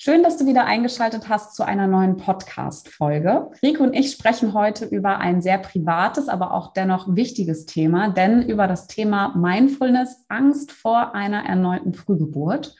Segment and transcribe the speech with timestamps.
[0.00, 3.50] Schön, dass du wieder eingeschaltet hast zu einer neuen Podcast-Folge.
[3.64, 8.48] Rico und ich sprechen heute über ein sehr privates, aber auch dennoch wichtiges Thema, denn
[8.48, 12.76] über das Thema Mindfulness, Angst vor einer erneuten Frühgeburt.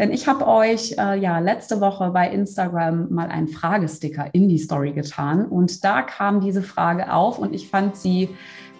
[0.00, 4.58] Denn ich habe euch äh, ja letzte Woche bei Instagram mal einen Fragesticker in die
[4.58, 8.30] Story getan und da kam diese Frage auf und ich fand sie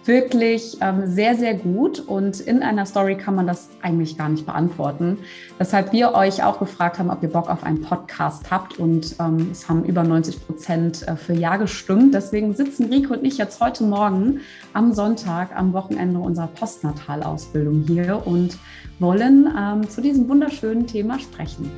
[0.09, 1.99] wirklich ähm, sehr, sehr gut.
[1.99, 5.19] Und in einer Story kann man das eigentlich gar nicht beantworten.
[5.59, 8.79] Weshalb wir euch auch gefragt haben, ob ihr Bock auf einen Podcast habt.
[8.79, 12.13] Und ähm, es haben über 90 Prozent äh, für Ja gestimmt.
[12.13, 14.41] Deswegen sitzen Rico und ich jetzt heute Morgen
[14.73, 18.57] am Sonntag, am Wochenende unserer Postnatalausbildung hier und
[18.97, 21.71] wollen ähm, zu diesem wunderschönen Thema sprechen.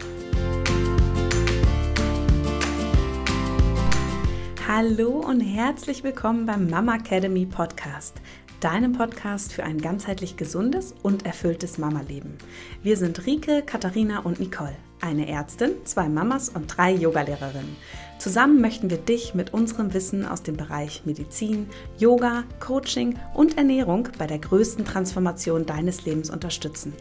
[4.74, 8.22] Hallo und herzlich willkommen beim Mama Academy Podcast,
[8.62, 12.38] deinem Podcast für ein ganzheitlich gesundes und erfülltes Mama-Leben.
[12.82, 17.76] Wir sind Rike, Katharina und Nicole, eine Ärztin, zwei Mamas und drei Yogalehrerinnen.
[18.18, 24.08] Zusammen möchten wir dich mit unserem Wissen aus dem Bereich Medizin, Yoga, Coaching und Ernährung
[24.18, 26.94] bei der größten Transformation deines Lebens unterstützen.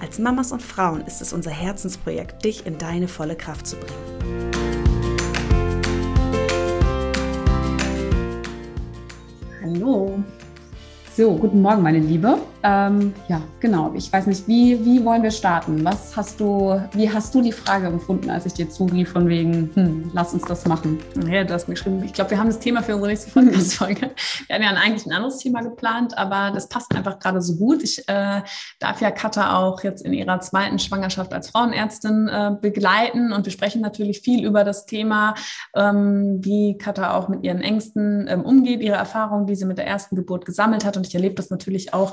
[0.00, 4.07] Als Mamas und Frauen ist es unser Herzensprojekt, dich in deine volle Kraft zu bringen.
[9.78, 10.18] Hallo.
[11.14, 12.38] So, guten Morgen, meine Liebe.
[12.68, 13.94] Ähm, ja, genau.
[13.94, 15.82] Ich weiß nicht, wie, wie wollen wir starten?
[15.86, 19.70] Was hast du, wie hast du die Frage empfunden, als ich dir zurief von wegen,
[19.72, 20.98] hm, lass uns das machen?
[21.26, 24.10] Ja, du hast mir geschrieben, ich glaube, wir haben das Thema für unsere nächste Podcast-Folge.
[24.46, 27.82] Wir haben ja eigentlich ein anderes Thema geplant, aber das passt einfach gerade so gut.
[27.82, 28.42] Ich äh,
[28.80, 33.52] darf ja Katha auch jetzt in ihrer zweiten Schwangerschaft als Frauenärztin äh, begleiten und wir
[33.52, 35.34] sprechen natürlich viel über das Thema,
[35.74, 39.86] ähm, wie Katha auch mit ihren Ängsten ähm, umgeht, ihre Erfahrungen, die sie mit der
[39.86, 42.12] ersten Geburt gesammelt hat und ich erlebe das natürlich auch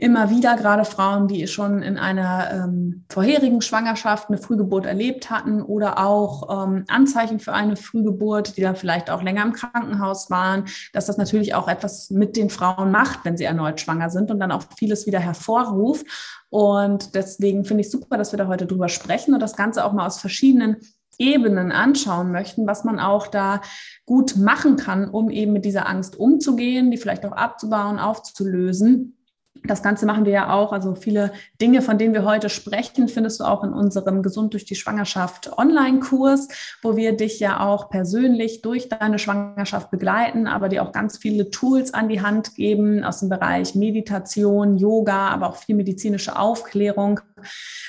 [0.00, 5.60] immer wieder, gerade Frauen, die schon in einer ähm, vorherigen Schwangerschaft eine Frühgeburt erlebt hatten
[5.60, 10.66] oder auch ähm, Anzeichen für eine Frühgeburt, die dann vielleicht auch länger im Krankenhaus waren,
[10.92, 14.38] dass das natürlich auch etwas mit den Frauen macht, wenn sie erneut schwanger sind und
[14.38, 16.06] dann auch vieles wieder hervorruft.
[16.48, 19.92] Und deswegen finde ich super, dass wir da heute drüber sprechen und das Ganze auch
[19.92, 20.76] mal aus verschiedenen
[21.18, 23.62] Ebenen anschauen möchten, was man auch da
[24.06, 29.17] gut machen kann, um eben mit dieser Angst umzugehen, die vielleicht auch abzubauen, aufzulösen
[29.64, 30.72] das Ganze machen wir ja auch.
[30.72, 34.64] Also viele Dinge, von denen wir heute sprechen, findest du auch in unserem Gesund durch
[34.64, 36.48] die Schwangerschaft Online-Kurs,
[36.82, 41.50] wo wir dich ja auch persönlich durch deine Schwangerschaft begleiten, aber dir auch ganz viele
[41.50, 47.20] Tools an die Hand geben aus dem Bereich Meditation, Yoga, aber auch viel medizinische Aufklärung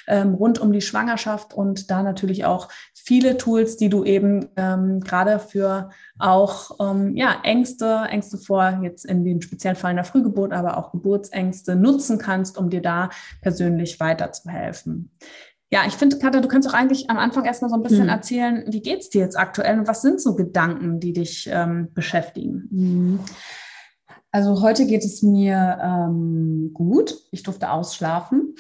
[0.08, 2.70] ähm, rund um die Schwangerschaft und da natürlich auch
[3.04, 9.06] viele Tools, die du eben ähm, gerade für auch ähm, ja, Ängste, Ängste vor jetzt
[9.06, 13.10] in dem speziellen Fall einer Frühgeburt, aber auch Geburtsängste nutzen kannst, um dir da
[13.42, 15.12] persönlich weiterzuhelfen.
[15.72, 18.10] Ja, ich finde, Katja, du kannst auch eigentlich am Anfang erstmal so ein bisschen mhm.
[18.10, 21.90] erzählen, wie geht es dir jetzt aktuell und was sind so Gedanken, die dich ähm,
[21.94, 22.68] beschäftigen?
[22.72, 23.20] Mhm.
[24.32, 27.16] Also heute geht es mir ähm, gut.
[27.32, 28.56] Ich durfte ausschlafen.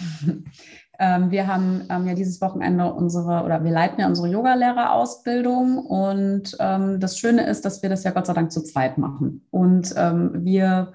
[0.99, 6.57] Ähm, wir haben ähm, ja dieses Wochenende unsere, oder wir leiten ja unsere Yogalehrerausbildung und
[6.59, 9.45] ähm, das Schöne ist, dass wir das ja Gott sei Dank zu zweit machen.
[9.49, 10.91] Und ähm, wir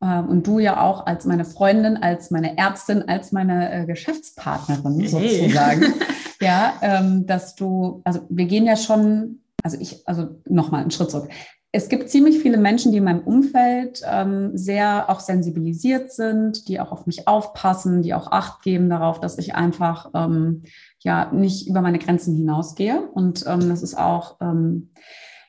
[0.00, 5.00] äh, und du ja auch als meine Freundin, als meine Ärztin, als meine äh, Geschäftspartnerin
[5.00, 5.08] hey.
[5.08, 5.94] sozusagen.
[6.40, 11.10] ja, ähm, dass du, also wir gehen ja schon, also ich, also nochmal einen Schritt
[11.10, 11.30] zurück
[11.72, 16.80] es gibt ziemlich viele Menschen, die in meinem Umfeld ähm, sehr auch sensibilisiert sind, die
[16.80, 20.62] auch auf mich aufpassen, die auch Acht geben darauf, dass ich einfach ähm,
[21.00, 23.08] ja nicht über meine Grenzen hinausgehe.
[23.12, 24.90] Und ähm, das ist auch ähm,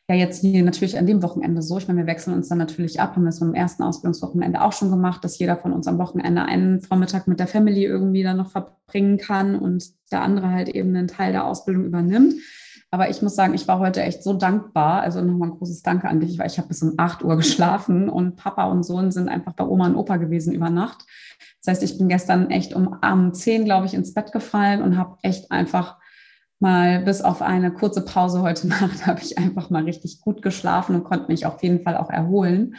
[0.09, 1.77] ja jetzt hier natürlich an dem Wochenende so.
[1.77, 4.89] Ich meine, wir wechseln uns dann natürlich ab, haben das beim ersten Ausbildungswochenende auch schon
[4.89, 8.51] gemacht, dass jeder von uns am Wochenende einen Vormittag mit der Family irgendwie dann noch
[8.51, 12.33] verbringen kann und der andere halt eben einen Teil der Ausbildung übernimmt.
[12.90, 15.02] Aber ich muss sagen, ich war heute echt so dankbar.
[15.02, 18.09] Also nochmal ein großes Danke an dich, weil ich habe bis um 8 Uhr geschlafen
[18.09, 21.06] und Papa und Sohn sind einfach bei Oma und Opa gewesen über Nacht.
[21.64, 24.98] Das heißt, ich bin gestern echt um, um 10, glaube ich, ins Bett gefallen und
[24.98, 25.98] habe echt einfach
[26.59, 30.95] mal bis auf eine kurze Pause heute Nacht habe ich einfach mal richtig gut geschlafen
[30.95, 32.75] und konnte mich auf jeden Fall auch erholen.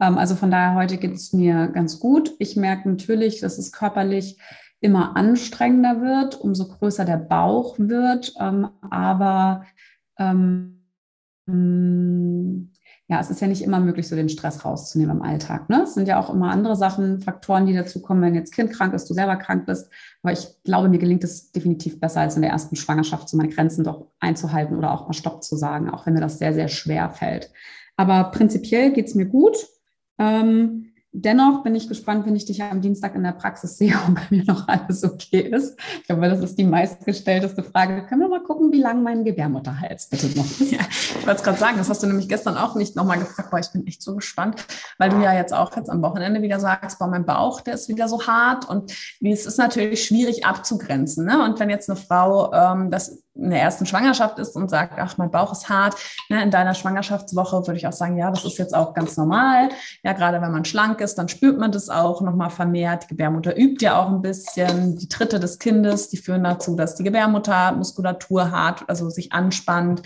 [0.00, 2.32] Ähm, also von daher heute geht es mir ganz gut.
[2.38, 4.38] Ich merke natürlich, dass es körperlich
[4.80, 8.34] immer anstrengender wird, umso größer der Bauch wird.
[8.40, 9.66] Ähm, aber
[10.18, 10.80] ähm,
[13.10, 15.68] ja, es ist ja nicht immer möglich, so den Stress rauszunehmen im Alltag.
[15.68, 15.82] Ne?
[15.82, 18.94] Es sind ja auch immer andere Sachen, Faktoren, die dazu kommen, wenn jetzt Kind krank
[18.94, 19.90] ist, du selber krank bist.
[20.22, 23.48] Aber ich glaube, mir gelingt es definitiv besser als in der ersten Schwangerschaft, so meine
[23.48, 26.68] Grenzen doch einzuhalten oder auch mal Stopp zu sagen, auch wenn mir das sehr, sehr
[26.68, 27.50] schwer fällt.
[27.96, 29.56] Aber prinzipiell geht es mir gut.
[30.18, 34.14] Ähm, Dennoch bin ich gespannt, wenn ich dich am Dienstag in der Praxis sehe und
[34.14, 35.76] bei mir noch alles okay ist.
[36.00, 38.06] Ich glaube, das ist die meistgestellteste Frage.
[38.06, 40.70] Können wir mal gucken, wie lang mein Gebärmutterhals bitte noch ist?
[40.70, 43.52] Ja, ich wollte es gerade sagen, das hast du nämlich gestern auch nicht nochmal gefragt,
[43.52, 44.64] weil ich bin echt so gespannt,
[44.98, 47.88] weil du ja jetzt auch jetzt am Wochenende wieder sagst, boah, mein Bauch, der ist
[47.88, 51.26] wieder so hart und es ist natürlich schwierig abzugrenzen.
[51.26, 51.42] Ne?
[51.44, 55.16] Und wenn jetzt eine Frau ähm, das in der ersten Schwangerschaft ist und sagt, ach,
[55.16, 55.94] mein Bauch ist hart,
[56.28, 59.68] ne, in deiner Schwangerschaftswoche würde ich auch sagen, ja, das ist jetzt auch ganz normal.
[60.02, 63.04] Ja, gerade wenn man schlank ist, dann spürt man das auch nochmal vermehrt.
[63.04, 64.96] Die Gebärmutter übt ja auch ein bisschen.
[64.96, 70.02] Die Tritte des Kindes, die führen dazu, dass die Gebärmuttermuskulatur hart, also sich anspannt.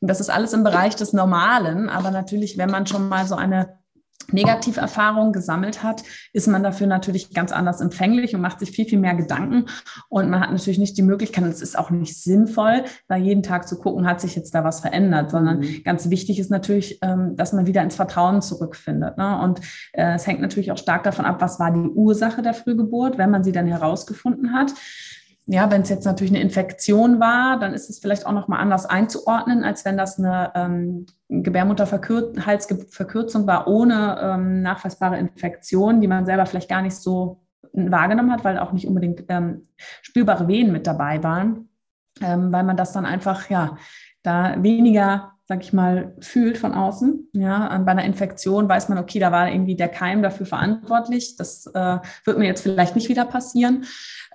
[0.00, 1.88] Und das ist alles im Bereich des Normalen.
[1.88, 3.78] Aber natürlich, wenn man schon mal so eine
[4.32, 8.98] Negativerfahrungen gesammelt hat, ist man dafür natürlich ganz anders empfänglich und macht sich viel, viel
[8.98, 9.66] mehr Gedanken.
[10.08, 13.68] Und man hat natürlich nicht die Möglichkeit, es ist auch nicht sinnvoll, da jeden Tag
[13.68, 15.82] zu gucken, hat sich jetzt da was verändert, sondern mhm.
[15.84, 19.18] ganz wichtig ist natürlich, ähm, dass man wieder ins Vertrauen zurückfindet.
[19.18, 19.40] Ne?
[19.40, 19.60] Und
[19.92, 23.30] äh, es hängt natürlich auch stark davon ab, was war die Ursache der Frühgeburt, wenn
[23.30, 24.72] man sie dann herausgefunden hat
[25.46, 28.86] ja, wenn es jetzt natürlich eine Infektion war, dann ist es vielleicht auch nochmal anders
[28.86, 36.46] einzuordnen, als wenn das eine ähm, Gebärmutterhalsverkürzung war ohne ähm, nachweisbare Infektion, die man selber
[36.46, 37.42] vielleicht gar nicht so
[37.74, 39.68] wahrgenommen hat, weil auch nicht unbedingt ähm,
[40.00, 41.68] spürbare Venen mit dabei waren,
[42.22, 43.76] ähm, weil man das dann einfach, ja,
[44.22, 47.28] da weniger sag ich mal, fühlt von außen.
[47.32, 51.36] Ja, bei einer Infektion weiß man, okay, da war irgendwie der Keim dafür verantwortlich.
[51.36, 53.84] Das äh, wird mir jetzt vielleicht nicht wieder passieren.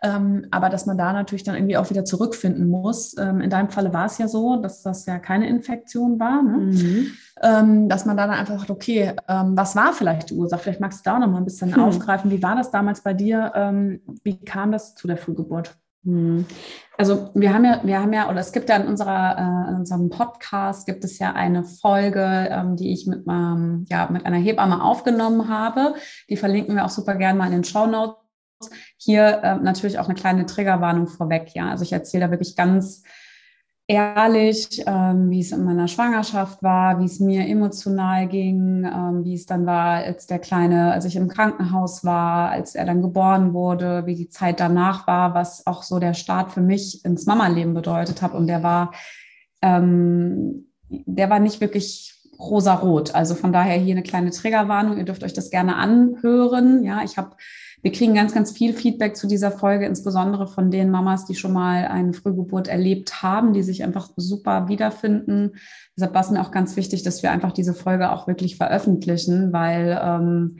[0.04, 3.18] Ähm, aber dass man da natürlich dann irgendwie auch wieder zurückfinden muss.
[3.18, 6.44] Ähm, in deinem Falle war es ja so, dass das ja keine Infektion war.
[6.44, 6.58] Ne?
[6.58, 7.12] Mhm.
[7.42, 10.62] Ähm, dass man da dann einfach sagt, okay, ähm, was war vielleicht die Ursache?
[10.62, 11.82] Vielleicht magst du da auch noch mal ein bisschen hm.
[11.82, 12.32] aufgreifen.
[12.32, 13.52] Wie war das damals bei dir?
[13.56, 15.79] Ähm, wie kam das zu der Frühgeburt?
[16.06, 16.46] Hm.
[16.98, 19.76] Also wir haben ja, wir haben ja, oder es gibt ja in unserer, äh, in
[19.78, 24.38] unserem Podcast gibt es ja eine Folge, ähm, die ich mit, ähm, ja, mit einer
[24.38, 25.96] Hebamme aufgenommen habe.
[26.30, 28.18] Die verlinken wir auch super gerne mal in den Show Notes.
[28.98, 31.52] Hier äh, natürlich auch eine kleine Triggerwarnung vorweg.
[31.54, 33.04] Ja, also ich erzähle da wirklich ganz
[33.90, 39.34] ehrlich, ähm, wie es in meiner Schwangerschaft war, wie es mir emotional ging, ähm, wie
[39.34, 43.52] es dann war, als der Kleine, als ich im Krankenhaus war, als er dann geboren
[43.52, 47.74] wurde, wie die Zeit danach war, was auch so der Start für mich ins Mama-Leben
[47.74, 48.36] bedeutet hat.
[48.36, 48.94] Und der war,
[49.64, 53.16] ähm, der war nicht wirklich rosa-rot.
[53.16, 54.98] Also von daher hier eine kleine Triggerwarnung.
[54.98, 56.84] Ihr dürft euch das gerne anhören.
[56.84, 57.32] Ja, ich habe
[57.82, 61.54] wir kriegen ganz, ganz viel Feedback zu dieser Folge, insbesondere von den Mamas, die schon
[61.54, 65.54] mal eine Frühgeburt erlebt haben, die sich einfach super wiederfinden.
[65.96, 69.54] Deshalb war es mir auch ganz wichtig, dass wir einfach diese Folge auch wirklich veröffentlichen,
[69.54, 70.58] weil ähm,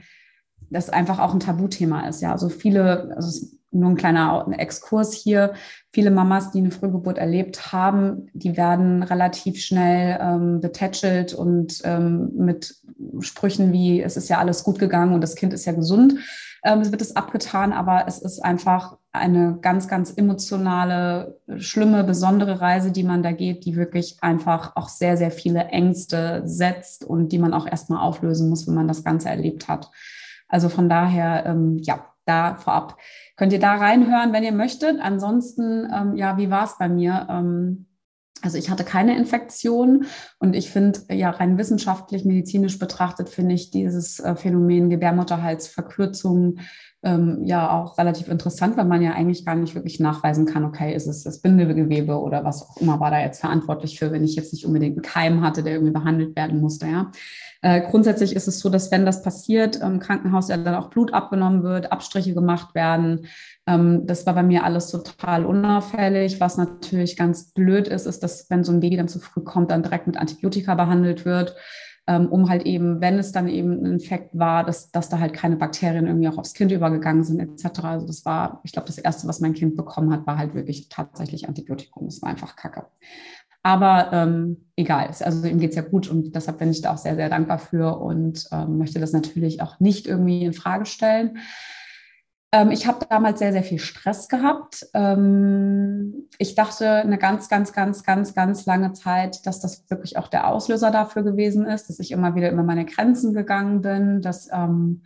[0.70, 2.22] das einfach auch ein Tabuthema ist.
[2.22, 5.52] Ja, also viele, also nur ein kleiner Exkurs hier.
[5.92, 12.30] Viele Mamas, die eine Frühgeburt erlebt haben, die werden relativ schnell ähm, betätschelt und ähm,
[12.34, 12.76] mit
[13.20, 16.14] Sprüchen wie, es ist ja alles gut gegangen und das Kind ist ja gesund
[16.62, 22.60] ähm, es wird es abgetan, aber es ist einfach eine ganz, ganz emotionale, schlimme, besondere
[22.60, 27.30] Reise, die man da geht, die wirklich einfach auch sehr, sehr viele Ängste setzt und
[27.30, 29.90] die man auch erstmal auflösen muss, wenn man das Ganze erlebt hat.
[30.48, 32.98] Also von daher, ähm, ja, da vorab
[33.36, 35.00] könnt ihr da reinhören, wenn ihr möchtet.
[35.00, 37.26] Ansonsten, ähm, ja, wie war es bei mir?
[37.28, 37.86] Ähm,
[38.42, 40.06] also ich hatte keine Infektion
[40.38, 46.58] und ich finde, ja, rein wissenschaftlich, medizinisch betrachtet, finde ich dieses äh, Phänomen Gebärmutterhalsverkürzung
[47.02, 50.94] ähm, ja auch relativ interessant, weil man ja eigentlich gar nicht wirklich nachweisen kann, okay,
[50.94, 54.36] ist es das Bindegewebe oder was auch immer war da jetzt verantwortlich für, wenn ich
[54.36, 57.10] jetzt nicht unbedingt einen Keim hatte, der irgendwie behandelt werden musste, ja.
[57.62, 61.12] Äh, grundsätzlich ist es so, dass wenn das passiert, im Krankenhaus ja dann auch Blut
[61.12, 63.26] abgenommen wird, Abstriche gemacht werden.
[63.66, 66.40] Ähm, das war bei mir alles total unauffällig.
[66.40, 69.70] Was natürlich ganz blöd ist, ist, dass wenn so ein Baby dann zu früh kommt,
[69.70, 71.54] dann direkt mit Antibiotika behandelt wird
[72.10, 75.32] ähm, um halt eben, wenn es dann eben ein Infekt war, dass, dass da halt
[75.32, 77.84] keine Bakterien irgendwie auch aufs Kind übergegangen sind, etc.
[77.84, 80.88] Also das war, ich glaube, das Erste, was mein Kind bekommen hat, war halt wirklich
[80.88, 82.06] tatsächlich Antibiotikum.
[82.06, 82.86] Das war einfach Kacke.
[83.62, 86.98] Aber ähm, egal, also ihm geht es ja gut und deshalb bin ich da auch
[86.98, 91.38] sehr, sehr dankbar für und ähm, möchte das natürlich auch nicht irgendwie in Frage stellen.
[92.52, 94.86] Ähm, ich habe damals sehr, sehr viel Stress gehabt.
[94.94, 100.28] Ähm, ich dachte eine ganz, ganz, ganz, ganz, ganz lange Zeit, dass das wirklich auch
[100.28, 104.48] der Auslöser dafür gewesen ist, dass ich immer wieder über meine Grenzen gegangen bin, dass
[104.52, 105.02] ähm,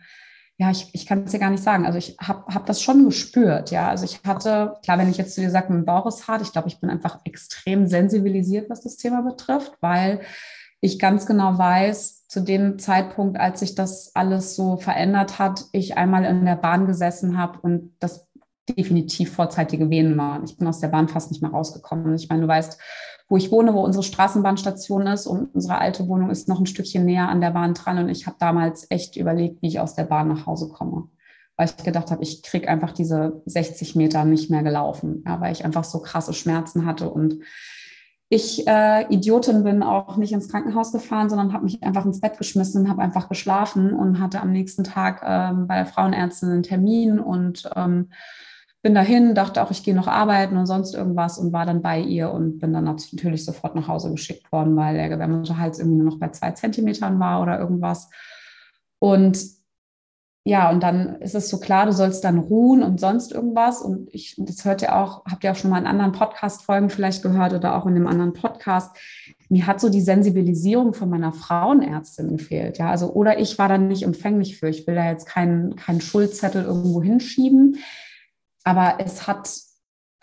[0.57, 1.85] ja, ich, ich kann es dir gar nicht sagen.
[1.85, 3.89] Also ich habe hab das schon gespürt, ja.
[3.89, 6.53] Also ich hatte, klar, wenn ich jetzt zu dir sage, mein Bauch ist hart, ich
[6.53, 10.21] glaube, ich bin einfach extrem sensibilisiert, was das Thema betrifft, weil
[10.79, 15.97] ich ganz genau weiß, zu dem Zeitpunkt, als sich das alles so verändert hat, ich
[15.97, 18.27] einmal in der Bahn gesessen habe und das
[18.69, 20.43] definitiv vorzeitige Wehen waren.
[20.43, 22.15] Ich bin aus der Bahn fast nicht mehr rausgekommen.
[22.15, 22.79] Ich meine, du weißt,
[23.27, 27.05] wo ich wohne, wo unsere Straßenbahnstation ist und unsere alte Wohnung ist noch ein Stückchen
[27.05, 27.97] näher an der Bahn dran.
[27.97, 31.09] Und ich habe damals echt überlegt, wie ich aus der Bahn nach Hause komme.
[31.57, 35.53] Weil ich gedacht habe, ich kriege einfach diese 60 Meter nicht mehr gelaufen, ja, weil
[35.53, 37.39] ich einfach so krasse Schmerzen hatte und
[38.27, 42.37] ich äh, Idiotin bin auch nicht ins Krankenhaus gefahren, sondern habe mich einfach ins Bett
[42.37, 47.19] geschmissen, habe einfach geschlafen und hatte am nächsten Tag ähm, bei der Frauenärztin einen Termin
[47.19, 48.09] und ähm,
[48.85, 51.99] bin dahin, dachte auch, ich gehe noch arbeiten und sonst irgendwas und war dann bei
[51.99, 56.11] ihr und bin dann natürlich sofort nach Hause geschickt worden, weil der Gebärmutterhals irgendwie nur
[56.11, 58.11] noch bei zwei Zentimetern war oder irgendwas.
[58.99, 59.39] Und
[60.43, 63.81] ja, und dann ist es so klar, du sollst dann ruhen und sonst irgendwas.
[63.81, 67.23] Und ich, das hört ihr auch, habt ihr auch schon mal in anderen Podcast-Folgen vielleicht
[67.23, 68.95] gehört oder auch in einem anderen Podcast.
[69.49, 72.77] Mir hat so die Sensibilisierung von meiner Frauenärztin gefehlt.
[72.77, 74.69] Ja, also, oder ich war dann nicht empfänglich für.
[74.69, 77.77] Ich will da jetzt keinen, keinen Schuldzettel irgendwo hinschieben.
[78.65, 79.49] Aber es hat,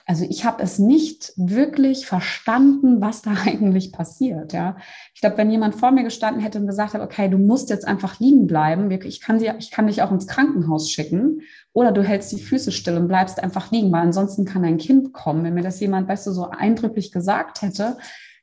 [0.04, 4.52] also ich habe es nicht wirklich verstanden, was da eigentlich passiert.
[4.52, 4.76] Ja,
[5.14, 7.86] ich glaube, wenn jemand vor mir gestanden hätte und gesagt hat, okay, du musst jetzt
[7.86, 11.40] einfach liegen bleiben, ich kann, dir, ich kann dich auch ins Krankenhaus schicken,
[11.72, 15.14] oder du hältst die Füße still und bleibst einfach liegen, weil ansonsten kann dein Kind
[15.14, 15.44] kommen.
[15.44, 17.96] Wenn mir das jemand, weißt du, so eindrücklich gesagt hätte,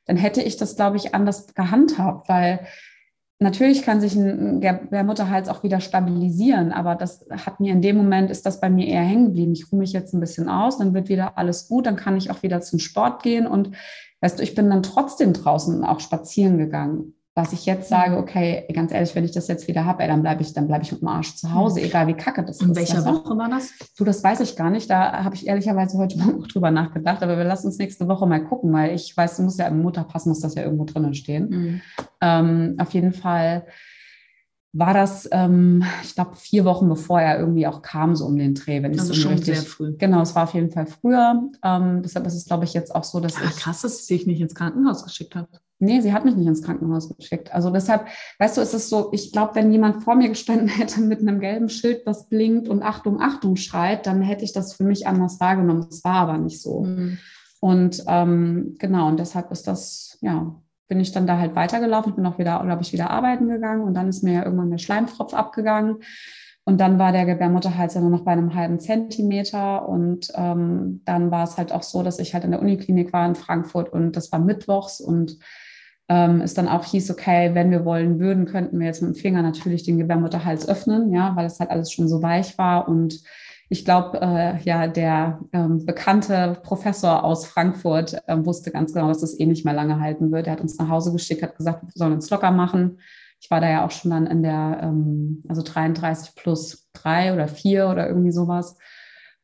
[0.06, 2.66] dann hätte ich das, glaube ich, anders gehandhabt, weil
[3.40, 8.30] natürlich kann sich ein Gebärmutterhals auch wieder stabilisieren, aber das hat mir in dem Moment,
[8.30, 9.52] ist das bei mir eher hängen geblieben.
[9.52, 12.30] Ich ruhe mich jetzt ein bisschen aus, dann wird wieder alles gut, dann kann ich
[12.30, 13.72] auch wieder zum Sport gehen und
[14.20, 18.66] weißt du, ich bin dann trotzdem draußen auch spazieren gegangen was ich jetzt sage, okay,
[18.74, 21.00] ganz ehrlich, wenn ich das jetzt wieder habe, dann bleibe ich, dann bleibe ich mit
[21.00, 22.76] dem Arsch zu Hause, egal wie kacke das In ist.
[22.76, 23.72] In welcher Woche war das?
[23.96, 24.90] Du, das weiß ich gar nicht.
[24.90, 28.44] Da habe ich ehrlicherweise heute Morgen drüber nachgedacht, aber wir lassen uns nächste Woche mal
[28.44, 31.48] gucken, weil ich weiß, du musst ja im Mutterpass, muss das ja irgendwo drinnen stehen.
[31.48, 31.80] Mhm.
[32.20, 33.66] Ähm, auf jeden Fall
[34.72, 38.54] war das, ähm, ich glaube, vier Wochen bevor er irgendwie auch kam, so um den
[38.54, 38.82] Dreh.
[38.82, 39.96] Wenn also so schon richtig, sehr früh.
[39.96, 41.42] Genau, es war auf jeden Fall früher.
[41.64, 43.56] Ähm, deshalb ist es, glaube ich, jetzt auch so, dass Ach, ich...
[43.56, 45.48] Krass, dass sie sich nicht ins Krankenhaus geschickt hat.
[45.82, 47.54] Nee, sie hat mich nicht ins Krankenhaus geschickt.
[47.54, 48.06] Also deshalb,
[48.38, 51.40] weißt du, ist es so, ich glaube, wenn jemand vor mir gestanden hätte mit einem
[51.40, 55.40] gelben Schild, was blinkt und Achtung, Achtung schreit, dann hätte ich das für mich anders
[55.40, 55.86] wahrgenommen.
[55.88, 56.82] Das war aber nicht so.
[56.82, 57.18] Mhm.
[57.60, 60.54] Und ähm, genau, und deshalb ist das, ja,
[60.86, 62.10] bin ich dann da halt weitergelaufen.
[62.10, 64.70] Ich bin auch wieder, glaube ich, wieder arbeiten gegangen und dann ist mir ja irgendwann
[64.70, 65.96] der Schleimfropf abgegangen.
[66.64, 69.88] Und dann war der Gebärmutterhals ja nur noch bei einem halben Zentimeter.
[69.88, 73.26] Und ähm, dann war es halt auch so, dass ich halt in der Uniklinik war
[73.26, 75.38] in Frankfurt und das war mittwochs und
[76.10, 79.20] ähm, es dann auch hieß, okay, wenn wir wollen würden, könnten wir jetzt mit dem
[79.20, 83.22] Finger natürlich den Gebärmutterhals öffnen, ja, weil es halt alles schon so weich war und
[83.72, 89.22] ich glaube, äh, ja, der ähm, bekannte Professor aus Frankfurt äh, wusste ganz genau, dass
[89.22, 90.48] es eh nicht mehr lange halten wird.
[90.48, 92.98] Er hat uns nach Hause geschickt, hat gesagt, wir sollen uns locker machen.
[93.40, 97.46] Ich war da ja auch schon dann in der, ähm, also 33 plus drei oder
[97.46, 98.76] vier oder irgendwie sowas.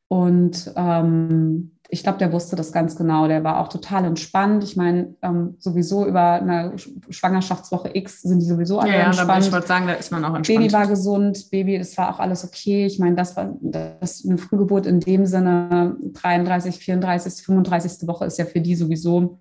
[0.09, 3.29] Und ähm, ich glaube, der wusste das ganz genau.
[3.29, 4.65] Der war auch total entspannt.
[4.65, 6.73] Ich meine, ähm, sowieso über eine
[7.11, 9.43] Schwangerschaftswoche X sind die sowieso alle ja, entspannt.
[9.43, 10.59] Ja, ich wollte sagen, da ist man auch entspannt.
[10.59, 12.87] Baby war gesund, Baby, das war auch alles okay.
[12.87, 18.09] Ich meine, das war das eine Frühgeburt in dem Sinne 33, 34, 35.
[18.09, 19.39] Woche ist ja für die sowieso,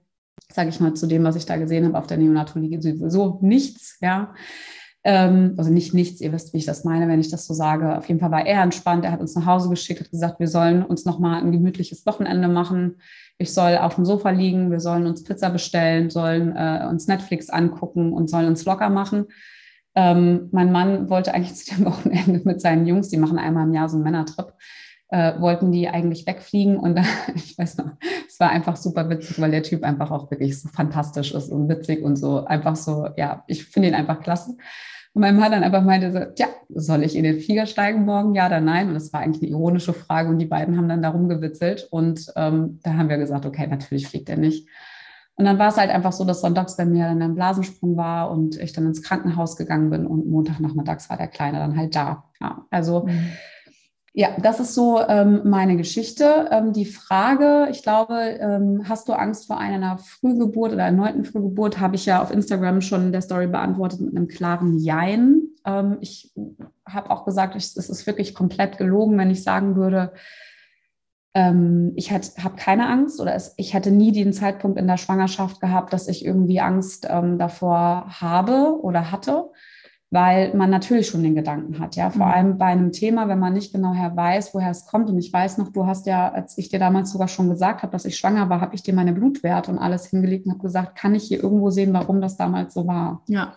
[0.52, 3.98] sage ich mal, zu dem, was ich da gesehen habe auf der Neonatologie sowieso nichts,
[4.02, 4.34] ja.
[5.08, 7.96] Ähm, also nicht nichts, ihr wisst, wie ich das meine, wenn ich das so sage.
[7.96, 9.06] Auf jeden Fall war er entspannt.
[9.06, 12.48] Er hat uns nach Hause geschickt, hat gesagt, wir sollen uns nochmal ein gemütliches Wochenende
[12.48, 13.00] machen.
[13.38, 17.52] Ich soll auf dem Sofa liegen, wir sollen uns Pizza bestellen, sollen äh, uns Netflix
[17.52, 19.28] angucken und sollen uns locker machen.
[19.94, 23.76] Ähm, mein Mann wollte eigentlich zu dem Wochenende mit seinen Jungs, die machen einmal im
[23.76, 24.54] Jahr so einen Männertrip,
[25.10, 27.00] äh, wollten die eigentlich wegfliegen und
[27.36, 27.92] ich weiß noch,
[28.28, 31.70] es war einfach super witzig, weil der Typ einfach auch wirklich so fantastisch ist und
[31.70, 34.58] witzig und so einfach so, ja, ich finde ihn einfach klasse.
[35.16, 38.36] Und mein Mann dann einfach meinte so, ja, soll ich in den Flieger steigen morgen?
[38.36, 38.90] Ja oder nein?
[38.90, 42.34] Und das war eigentlich eine ironische Frage und die beiden haben dann darum gewitzelt und
[42.36, 44.68] ähm, da haben wir gesagt, okay, natürlich fliegt er nicht.
[45.36, 48.30] Und dann war es halt einfach so, dass sonntags bei mir dann ein Blasensprung war
[48.30, 52.26] und ich dann ins Krankenhaus gegangen bin und Montagnachmittags war der Kleine dann halt da.
[52.42, 53.32] Ja, also mhm.
[54.18, 56.48] Ja, das ist so ähm, meine Geschichte.
[56.50, 61.82] Ähm, die Frage, ich glaube, ähm, hast du Angst vor einer Frühgeburt oder erneuten Frühgeburt,
[61.82, 65.42] habe ich ja auf Instagram schon in der Story beantwortet mit einem klaren Jein.
[65.66, 66.34] Ähm, ich
[66.88, 70.14] habe auch gesagt, es ist wirklich komplett gelogen, wenn ich sagen würde,
[71.34, 75.60] ähm, ich habe keine Angst oder es, ich hätte nie den Zeitpunkt in der Schwangerschaft
[75.60, 79.52] gehabt, dass ich irgendwie Angst ähm, davor habe oder hatte
[80.16, 82.32] weil man natürlich schon den Gedanken hat, ja, vor mhm.
[82.32, 85.10] allem bei einem Thema, wenn man nicht genau her weiß, woher es kommt.
[85.10, 87.92] Und ich weiß noch, du hast ja, als ich dir damals sogar schon gesagt habe,
[87.92, 90.98] dass ich schwanger war, habe ich dir meine Blutwerte und alles hingelegt und habe gesagt,
[90.98, 93.24] kann ich hier irgendwo sehen, warum das damals so war?
[93.28, 93.56] Ja.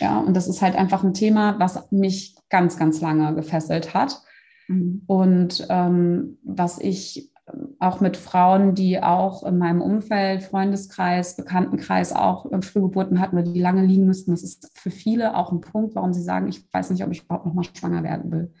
[0.00, 4.22] Ja, und das ist halt einfach ein Thema, was mich ganz, ganz lange gefesselt hat.
[4.68, 5.02] Mhm.
[5.06, 7.31] Und ähm, was ich
[7.78, 13.84] auch mit Frauen, die auch in meinem Umfeld, Freundeskreis, Bekanntenkreis auch Frühgeburten hatten, die lange
[13.84, 14.30] liegen müssten.
[14.30, 17.24] Das ist für viele auch ein Punkt, warum sie sagen, ich weiß nicht, ob ich
[17.24, 18.52] überhaupt noch mal schwanger werden will.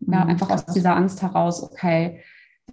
[0.00, 2.20] Ja, mhm, einfach aus dieser Angst heraus, okay,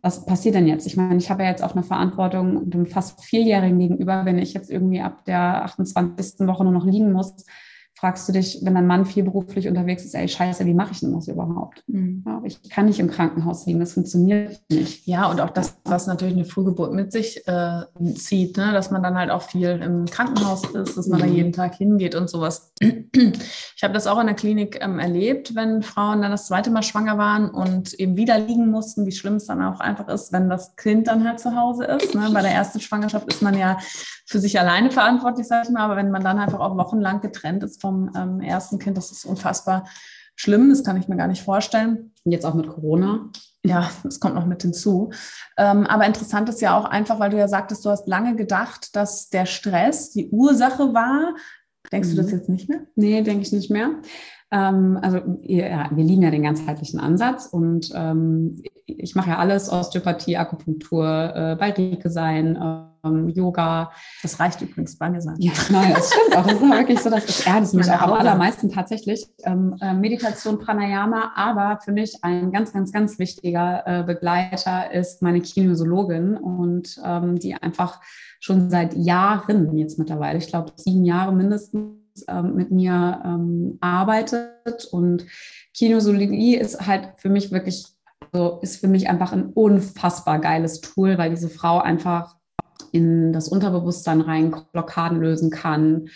[0.01, 0.87] was passiert denn jetzt?
[0.87, 4.53] Ich meine, ich habe ja jetzt auch eine Verantwortung dem fast Vierjährigen gegenüber, wenn ich
[4.53, 6.47] jetzt irgendwie ab der 28.
[6.47, 7.45] Woche nur noch liegen muss,
[7.93, 11.01] fragst du dich, wenn dein Mann viel beruflich unterwegs ist, ey, scheiße, wie mache ich
[11.01, 11.83] denn das überhaupt?
[11.87, 12.23] Mhm.
[12.25, 15.05] Ja, ich kann nicht im Krankenhaus liegen, das funktioniert nicht.
[15.05, 17.83] Ja, und auch das, was natürlich eine Frühgeburt mit sich äh,
[18.15, 18.71] zieht, ne?
[18.71, 21.23] dass man dann halt auch viel im Krankenhaus ist, dass man mhm.
[21.23, 22.73] da jeden Tag hingeht und sowas.
[23.75, 26.83] Ich habe das auch in der Klinik ähm, erlebt, wenn Frauen dann das zweite Mal
[26.83, 30.49] schwanger waren und eben wieder liegen mussten, wie schlimm es dann auch einfach ist, wenn
[30.49, 32.15] das Kind dann halt zu Hause ist.
[32.15, 32.29] Ne?
[32.33, 33.77] Bei der ersten Schwangerschaft ist man ja
[34.25, 37.63] für sich alleine verantwortlich, sage ich mal, aber wenn man dann einfach auch wochenlang getrennt
[37.63, 39.85] ist vom ähm, ersten Kind, das ist unfassbar
[40.35, 42.13] schlimm, das kann ich mir gar nicht vorstellen.
[42.23, 43.29] Und jetzt auch mit Corona.
[43.63, 45.11] Ja, das kommt noch mit hinzu.
[45.57, 48.95] Ähm, aber interessant ist ja auch einfach, weil du ja sagtest, du hast lange gedacht,
[48.95, 51.35] dass der Stress die Ursache war.
[51.91, 52.15] Denkst mhm.
[52.15, 52.37] du das mhm.
[52.37, 52.79] jetzt nicht mehr?
[52.95, 54.01] Nee, denke ich nicht mehr.
[54.51, 59.71] Ähm, also ja, wir lieben ja den ganzheitlichen Ansatz und ähm, ich mache ja alles,
[59.71, 61.05] Osteopathie, Akupunktur,
[61.35, 62.59] äh, bei Rike sein,
[63.05, 63.91] ähm, Yoga.
[64.21, 65.35] Das reicht übrigens bei mir sein.
[65.39, 66.45] Ja, nein, das stimmt auch.
[66.45, 69.25] Das ist wirklich so, dass das erdet mich auch am allermeisten tatsächlich.
[69.43, 75.21] Ähm, äh, Meditation, Pranayama, aber für mich ein ganz, ganz, ganz wichtiger äh, Begleiter ist
[75.21, 78.01] meine Kinesiologin und ähm, die einfach
[78.41, 84.85] schon seit Jahren jetzt mittlerweile, ich glaube sieben Jahre mindestens, ähm, mit mir ähm, arbeitet.
[84.91, 85.25] Und
[85.73, 87.85] Kinesiologie ist halt für mich wirklich,
[88.31, 92.35] also ist für mich einfach ein unfassbar geiles Tool, weil diese Frau einfach
[92.91, 96.09] in das Unterbewusstsein rein Blockaden lösen kann,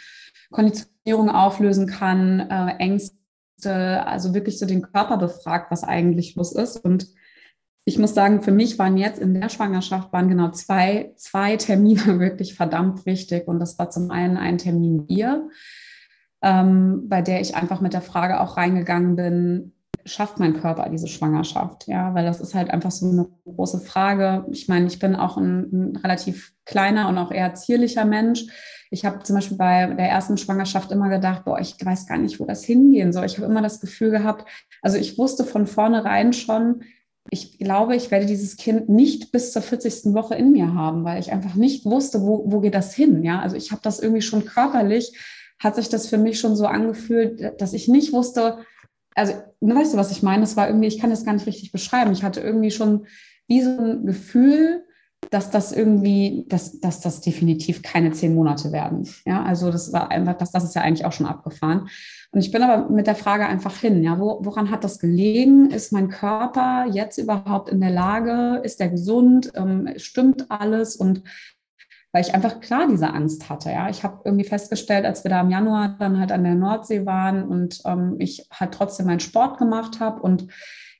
[0.52, 6.78] Konditionierung auflösen kann, äh, Ängste, also wirklich so den Körper befragt, was eigentlich los ist.
[6.78, 7.08] Und
[7.86, 12.20] ich muss sagen, für mich waren jetzt in der Schwangerschaft waren genau zwei, zwei Termine
[12.20, 13.48] wirklich verdammt wichtig.
[13.48, 15.50] Und das war zum einen ein Termin Bier,
[16.46, 19.74] ähm, bei der ich einfach mit der Frage auch reingegangen bin,
[20.06, 21.88] schafft mein Körper diese Schwangerschaft?
[21.88, 24.46] Ja, weil das ist halt einfach so eine große Frage.
[24.52, 28.46] Ich meine, ich bin auch ein, ein relativ kleiner und auch eher zierlicher Mensch.
[28.92, 32.40] Ich habe zum Beispiel bei der ersten Schwangerschaft immer gedacht, boah, ich weiß gar nicht,
[32.40, 33.26] wo das hingehen soll.
[33.26, 34.48] Ich habe immer das Gefühl gehabt,
[34.84, 36.84] also ich wusste von vornherein schon,
[37.32, 40.14] ich glaube, ich werde dieses Kind nicht bis zur 40.
[40.14, 43.24] Woche in mir haben, weil ich einfach nicht wusste, wo, wo geht das hin.
[43.24, 45.12] Ja, also ich habe das irgendwie schon körperlich
[45.60, 48.60] hat sich das für mich schon so angefühlt, dass ich nicht wusste,
[49.16, 50.44] also, ne, weißt du, was ich meine?
[50.44, 52.12] Es war irgendwie, ich kann das gar nicht richtig beschreiben.
[52.12, 53.08] Ich hatte irgendwie schon
[53.48, 54.84] wie so ein Gefühl,
[55.32, 59.08] dass das irgendwie, dass, dass das definitiv keine zehn Monate werden.
[59.26, 61.88] Ja, also das war einfach, das, das ist ja eigentlich auch schon abgefahren.
[62.32, 65.72] Und ich bin aber mit der Frage einfach hin, ja, wo, woran hat das gelegen?
[65.72, 68.62] Ist mein Körper jetzt überhaupt in der Lage?
[68.64, 69.52] Ist der gesund?
[69.56, 70.96] Ähm, stimmt alles?
[70.96, 71.24] Und
[72.16, 73.72] weil ich einfach klar diese Angst hatte.
[73.72, 77.06] Ja, ich habe irgendwie festgestellt, als wir da im Januar dann halt an der Nordsee
[77.06, 80.48] waren und ähm, ich halt trotzdem meinen Sport gemacht habe und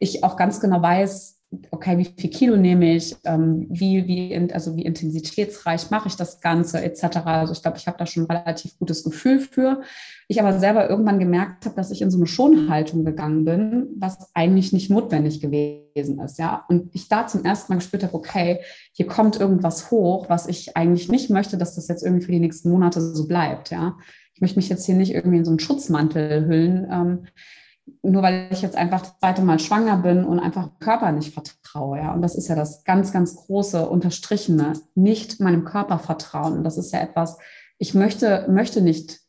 [0.02, 1.35] ich auch ganz genau weiß,
[1.72, 6.42] okay, wie viel Kilo nehme ich, ähm, wie, wie, also wie intensitätsreich mache ich das
[6.42, 7.18] Ganze, etc.
[7.26, 9.82] Also ich glaube, ich habe da schon ein relativ gutes Gefühl für.
[10.28, 14.32] Ich aber selber irgendwann gemerkt habe, dass ich in so eine Schonhaltung gegangen bin, was
[14.34, 16.40] eigentlich nicht notwendig gewesen ist.
[16.40, 20.48] Ja, und ich da zum ersten Mal gespürt habe, okay, hier kommt irgendwas hoch, was
[20.48, 23.72] ich eigentlich nicht möchte, dass das jetzt irgendwie für die nächsten Monate so bleibt.
[23.72, 23.98] Ja,
[24.34, 26.88] ich möchte mich jetzt hier nicht irgendwie in so einen Schutzmantel hüllen.
[26.92, 27.28] Ähm,
[28.02, 31.34] nur weil ich jetzt einfach das zweite Mal schwanger bin und einfach dem Körper nicht
[31.34, 32.00] vertraue.
[32.00, 32.14] Ja?
[32.14, 36.54] Und das ist ja das ganz, ganz große Unterstrichene, nicht meinem Körper vertrauen.
[36.54, 37.38] Und das ist ja etwas,
[37.78, 39.20] ich möchte, möchte nicht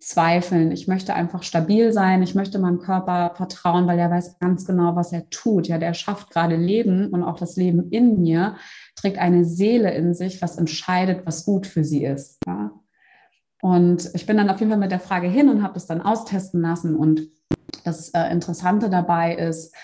[0.00, 0.72] zweifeln.
[0.72, 2.22] Ich möchte einfach stabil sein.
[2.22, 5.68] Ich möchte meinem Körper vertrauen, weil er weiß ganz genau, was er tut.
[5.68, 8.56] Ja, der schafft gerade Leben und auch das Leben in mir
[8.96, 12.38] trägt eine Seele in sich, was entscheidet, was gut für sie ist.
[12.46, 12.72] Ja?
[13.60, 16.00] Und ich bin dann auf jeden Fall mit der Frage hin und habe es dann
[16.00, 17.28] austesten lassen und
[17.84, 19.74] das äh, Interessante dabei ist,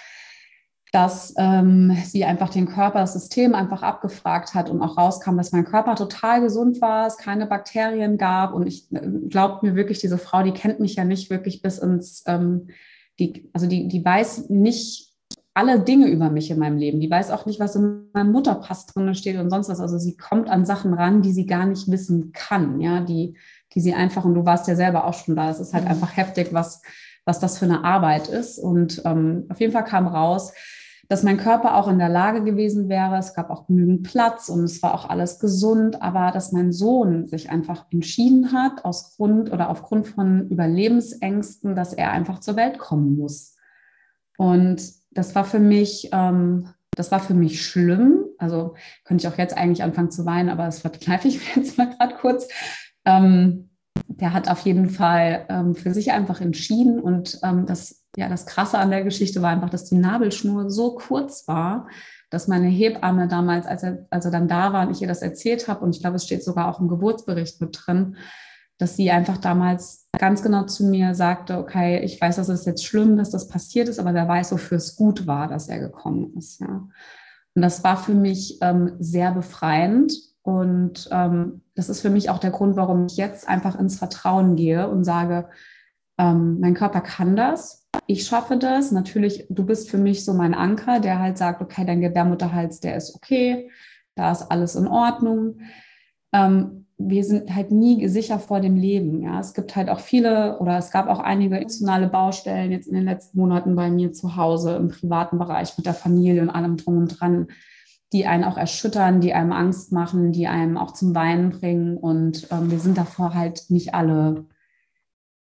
[0.93, 5.53] dass ähm, sie einfach den Körper, das System einfach abgefragt hat und auch rauskam, dass
[5.53, 8.55] mein Körper total gesund war, es keine Bakterien gab.
[8.55, 11.79] Und ich äh, glaubt mir wirklich, diese Frau, die kennt mich ja nicht wirklich bis
[11.79, 12.69] ins, ähm,
[13.19, 15.09] die, also die, die weiß nicht
[15.53, 17.01] alle Dinge über mich in meinem Leben.
[17.01, 19.81] Die weiß auch nicht, was in meinem Mutterpass drin steht und sonst was.
[19.81, 23.37] Also sie kommt an Sachen ran, die sie gar nicht wissen kann, ja, die,
[23.75, 25.91] die sie einfach, und du warst ja selber auch schon da, es ist halt mhm.
[25.91, 26.81] einfach heftig, was
[27.29, 28.59] was das für eine Arbeit ist.
[28.59, 30.55] Und ähm, auf jeden Fall kam raus,
[31.09, 33.19] dass mein Körper auch in der Lage gewesen wäre.
[33.19, 37.27] Es gab auch genügend Platz und es war auch alles gesund, aber dass mein Sohn
[37.27, 42.79] sich einfach entschieden hat, aus Grund oder aufgrund von Überlebensängsten, dass er einfach zur Welt
[42.79, 43.57] kommen muss.
[44.39, 48.25] Und das war für mich ähm, das war für mich schlimm.
[48.39, 51.79] Also könnte ich auch jetzt eigentlich anfangen zu weinen, aber das verkneife ich mir jetzt
[51.79, 52.49] mal gerade kurz.
[53.05, 53.68] Ähm,
[54.21, 58.47] der hat auf jeden Fall ähm, für sich einfach entschieden und ähm, das, ja, das
[58.47, 61.89] Krasse an der Geschichte war einfach, dass die Nabelschnur so kurz war,
[62.31, 65.23] dass meine Hebamme damals, als er, als er dann da war und ich ihr das
[65.23, 68.17] erzählt habe, und ich glaube, es steht sogar auch im Geburtsbericht mit drin,
[68.77, 72.85] dass sie einfach damals ganz genau zu mir sagte, okay, ich weiß, das ist jetzt
[72.85, 76.35] schlimm, dass das passiert ist, aber wer weiß, wofür es gut war, dass er gekommen
[76.37, 76.61] ist.
[76.61, 76.89] Ja.
[77.55, 80.13] Und das war für mich ähm, sehr befreiend.
[80.43, 84.57] Und ähm, das ist für mich auch der Grund, warum ich jetzt einfach ins Vertrauen
[84.57, 85.49] gehe und sage,
[86.19, 88.91] ähm, mein Körper kann das, ich schaffe das.
[88.91, 92.97] Natürlich, du bist für mich so mein Anker, der halt sagt, okay, dein Gebärmutterhals, der
[92.97, 93.71] ist okay,
[94.17, 95.61] da ist alles in Ordnung.
[96.33, 99.23] Ähm, wir sind halt nie sicher vor dem Leben.
[99.23, 102.95] Ja, es gibt halt auch viele oder es gab auch einige emotionale Baustellen jetzt in
[102.95, 106.77] den letzten Monaten bei mir zu Hause im privaten Bereich mit der Familie und allem
[106.77, 107.47] drum und dran,
[108.13, 111.97] die einen auch erschüttern, die einem Angst machen, die einem auch zum Weinen bringen.
[111.97, 114.47] Und ähm, wir sind davor halt nicht alle,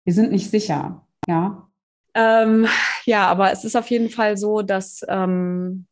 [0.04, 1.06] wir sind nicht sicher.
[1.26, 1.68] Ja.
[2.14, 2.66] Ähm,
[3.04, 5.86] ja, aber es ist auf jeden Fall so, dass ähm,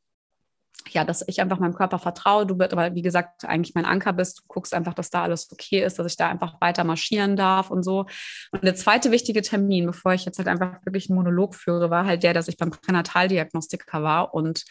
[0.94, 2.46] ja, dass ich einfach meinem Körper vertraue.
[2.46, 4.40] Du bist aber, wie gesagt, eigentlich mein Anker bist.
[4.40, 7.70] Du guckst einfach, dass da alles okay ist, dass ich da einfach weiter marschieren darf
[7.70, 8.06] und so.
[8.50, 12.06] Und der zweite wichtige Termin, bevor ich jetzt halt einfach wirklich einen Monolog führe, war
[12.06, 14.64] halt der, dass ich beim Pränataldiagnostiker war und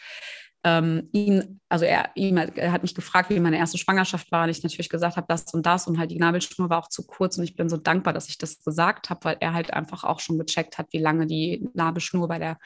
[0.64, 4.50] ähm, ihn, also er, ihm, er hat mich gefragt, wie meine erste Schwangerschaft war und
[4.50, 7.36] ich natürlich gesagt habe, das und das und halt die Nabelschnur war auch zu kurz
[7.36, 10.20] und ich bin so dankbar, dass ich das gesagt habe, weil er halt einfach auch
[10.20, 12.58] schon gecheckt hat, wie lange die Nabelschnur bei der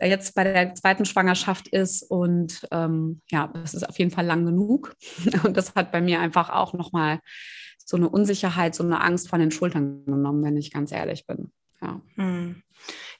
[0.00, 2.02] jetzt bei der zweiten Schwangerschaft ist.
[2.02, 4.94] Und ähm, ja, das ist auf jeden Fall lang genug.
[5.44, 7.20] Und das hat bei mir einfach auch nochmal
[7.84, 11.50] so eine Unsicherheit, so eine Angst von den Schultern genommen, wenn ich ganz ehrlich bin.
[11.80, 12.00] Ja.
[12.16, 12.62] Hm.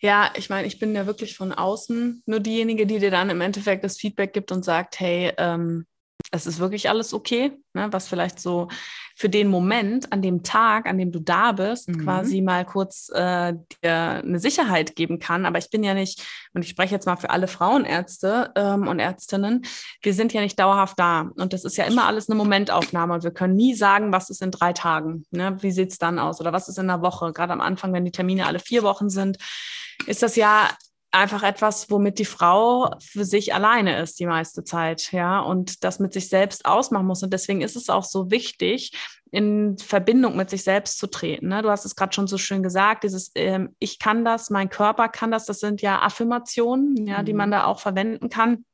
[0.00, 3.40] Ja, ich meine, ich bin ja wirklich von außen nur diejenige, die dir dann im
[3.40, 5.86] Endeffekt das Feedback gibt und sagt, hey, ähm,
[6.30, 7.88] es ist wirklich alles okay, ne?
[7.90, 8.68] was vielleicht so
[9.16, 12.04] für den Moment, an dem Tag, an dem du da bist, mhm.
[12.04, 15.46] quasi mal kurz äh, dir eine Sicherheit geben kann.
[15.46, 18.98] Aber ich bin ja nicht, und ich spreche jetzt mal für alle Frauenärzte ähm, und
[18.98, 19.64] Ärztinnen,
[20.02, 21.30] wir sind ja nicht dauerhaft da.
[21.36, 23.14] Und das ist ja immer alles eine Momentaufnahme.
[23.14, 25.56] Und wir können nie sagen, was ist in drei Tagen, ne?
[25.62, 27.32] wie sieht es dann aus oder was ist in einer Woche.
[27.32, 29.38] Gerade am Anfang, wenn die Termine alle vier Wochen sind,
[30.06, 30.70] ist das ja
[31.10, 36.00] einfach etwas, womit die Frau für sich alleine ist die meiste Zeit, ja, und das
[36.00, 37.22] mit sich selbst ausmachen muss.
[37.22, 38.92] Und deswegen ist es auch so wichtig,
[39.30, 41.48] in Verbindung mit sich selbst zu treten.
[41.48, 41.62] Ne?
[41.62, 45.08] Du hast es gerade schon so schön gesagt, dieses ähm, Ich kann das, mein Körper
[45.08, 47.26] kann das, das sind ja Affirmationen, ja, mhm.
[47.26, 48.64] die man da auch verwenden kann.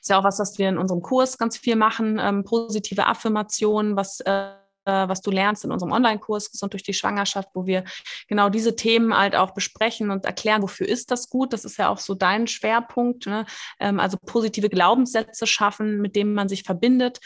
[0.00, 3.96] Ist ja auch was, was wir in unserem Kurs ganz viel machen, ähm, positive Affirmationen,
[3.96, 4.50] was äh,
[4.90, 7.84] was du lernst in unserem Online-Kurs Gesund durch die Schwangerschaft, wo wir
[8.28, 11.52] genau diese Themen halt auch besprechen und erklären, wofür ist das gut.
[11.52, 13.26] Das ist ja auch so dein Schwerpunkt.
[13.26, 13.46] Ne?
[13.80, 17.20] Ähm, also positive Glaubenssätze schaffen, mit denen man sich verbindet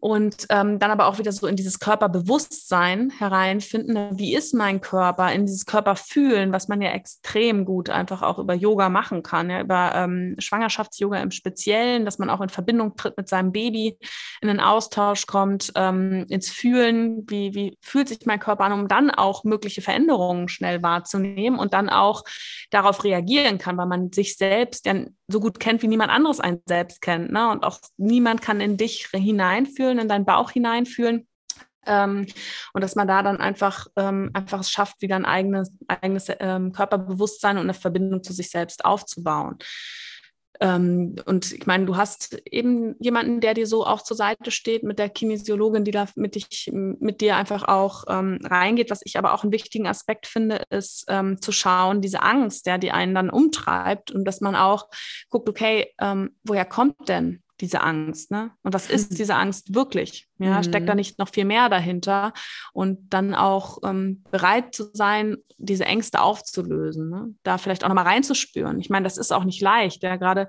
[0.00, 4.18] und ähm, dann aber auch wieder so in dieses Körperbewusstsein hereinfinden.
[4.18, 5.30] Wie ist mein Körper?
[5.30, 9.60] In dieses Körperfühlen, was man ja extrem gut einfach auch über Yoga machen kann, ja,
[9.60, 13.98] über ähm, Schwangerschafts-Yoga im Speziellen, dass man auch in Verbindung tritt mit seinem Baby,
[14.40, 18.88] in den Austausch kommt, ähm, ins Fühlen, wie, wie fühlt sich mein Körper an, um
[18.88, 22.24] dann auch mögliche Veränderungen schnell wahrzunehmen und dann auch
[22.70, 24.94] darauf reagieren kann, weil man sich selbst ja
[25.30, 27.32] so gut kennt, wie niemand anderes einen selbst kennt.
[27.32, 27.50] Ne?
[27.50, 31.26] Und auch niemand kann in dich hineinfühlen, in deinen Bauch hineinfühlen.
[31.86, 32.26] Ähm,
[32.74, 36.72] und dass man da dann einfach, ähm, einfach es schafft, wieder ein eigenes, eigenes ähm,
[36.72, 39.58] Körperbewusstsein und eine Verbindung zu sich selbst aufzubauen.
[40.60, 44.82] Ähm, und ich meine, du hast eben jemanden, der dir so auch zur Seite steht,
[44.82, 48.90] mit der Kinesiologin, die da mit, dich, mit dir einfach auch ähm, reingeht.
[48.90, 52.78] Was ich aber auch einen wichtigen Aspekt finde, ist ähm, zu schauen, diese Angst, der
[52.78, 54.88] die einen dann umtreibt und dass man auch
[55.30, 58.50] guckt, okay, ähm, woher kommt denn diese Angst, ne?
[58.62, 60.28] Und was ist diese Angst wirklich?
[60.38, 60.62] Ja, mhm.
[60.62, 62.32] steckt da nicht noch viel mehr dahinter?
[62.72, 67.34] Und dann auch ähm, bereit zu sein, diese Ängste aufzulösen, ne?
[67.42, 68.80] da vielleicht auch nochmal reinzuspüren.
[68.80, 70.48] Ich meine, das ist auch nicht leicht, ja, gerade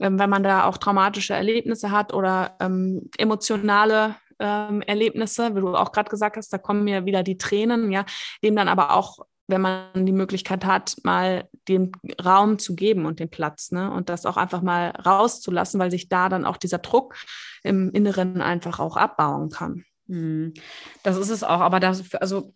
[0.00, 5.76] ähm, wenn man da auch traumatische Erlebnisse hat oder ähm, emotionale ähm, Erlebnisse, wie du
[5.76, 8.04] auch gerade gesagt hast, da kommen mir wieder die Tränen, ja,
[8.42, 11.92] dem dann aber auch wenn man die Möglichkeit hat, mal den
[12.24, 13.90] Raum zu geben und den Platz, ne?
[13.90, 17.14] Und das auch einfach mal rauszulassen, weil sich da dann auch dieser Druck
[17.62, 19.84] im Inneren einfach auch abbauen kann.
[20.08, 20.52] Hm.
[21.02, 22.52] Das ist es auch, aber das, also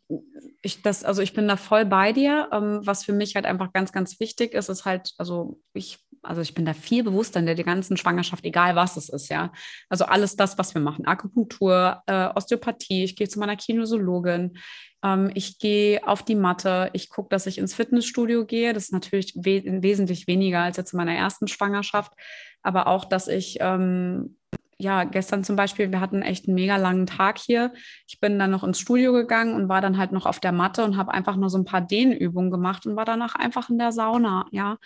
[0.62, 2.48] ich, das, also ich bin da voll bei dir.
[2.52, 6.40] Ähm, was für mich halt einfach ganz, ganz wichtig ist, ist halt, also ich also
[6.40, 9.52] ich bin da viel bewusster in der ganzen Schwangerschaft, egal was es ist, ja.
[9.88, 14.58] Also alles das, was wir machen, Akupunktur, äh, Osteopathie, ich gehe zu meiner Kinesiologin,
[15.02, 18.72] ähm, ich gehe auf die Matte, ich gucke, dass ich ins Fitnessstudio gehe.
[18.72, 22.12] Das ist natürlich we wesentlich weniger als jetzt in meiner ersten Schwangerschaft,
[22.62, 24.36] aber auch, dass ich ähm,
[24.78, 27.72] ja, gestern zum Beispiel, wir hatten echt einen mega langen Tag hier.
[28.06, 30.84] Ich bin dann noch ins Studio gegangen und war dann halt noch auf der Matte
[30.84, 33.92] und habe einfach nur so ein paar Dehnübungen gemacht und war danach einfach in der
[33.92, 34.76] Sauna, ja.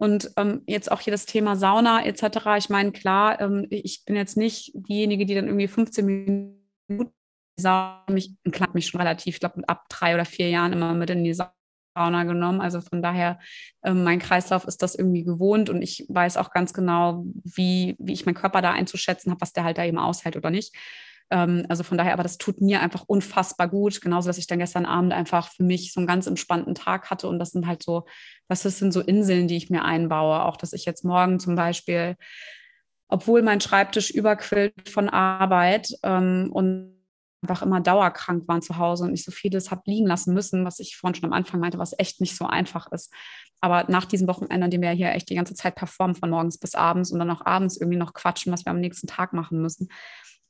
[0.00, 2.56] Und ähm, jetzt auch hier das Thema Sauna etc.
[2.56, 7.12] Ich meine, klar, ähm, ich bin jetzt nicht diejenige, die dann irgendwie 15 Minuten
[7.58, 11.10] Sauna mich, klappt mich schon relativ, ich glaube, ab drei oder vier Jahren immer mit
[11.10, 12.62] in die Sauna genommen.
[12.62, 13.40] Also von daher,
[13.82, 18.14] äh, mein Kreislauf ist das irgendwie gewohnt und ich weiß auch ganz genau, wie, wie
[18.14, 20.74] ich meinen Körper da einzuschätzen habe, was der halt da eben aushält oder nicht.
[21.30, 24.00] Ähm, also von daher, aber das tut mir einfach unfassbar gut.
[24.00, 27.28] Genauso, dass ich dann gestern Abend einfach für mich so einen ganz entspannten Tag hatte
[27.28, 28.06] und das sind halt so,
[28.48, 30.42] was das sind so Inseln, die ich mir einbaue.
[30.44, 32.16] Auch, dass ich jetzt morgen zum Beispiel,
[33.08, 37.00] obwohl mein Schreibtisch überquillt von Arbeit ähm, und
[37.42, 40.78] einfach immer dauerkrank waren zu Hause und ich so vieles habe liegen lassen müssen, was
[40.78, 43.12] ich vorhin schon am Anfang meinte, was echt nicht so einfach ist.
[43.62, 46.58] Aber nach diesem Wochenende, an dem wir hier echt die ganze Zeit performen, von morgens
[46.58, 49.60] bis abends und dann auch abends irgendwie noch quatschen, was wir am nächsten Tag machen
[49.60, 49.88] müssen.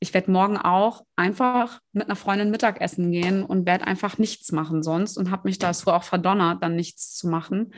[0.01, 4.83] Ich werde morgen auch einfach mit einer Freundin Mittagessen gehen und werde einfach nichts machen
[4.83, 7.75] sonst und habe mich dazu auch verdonnert, dann nichts zu machen,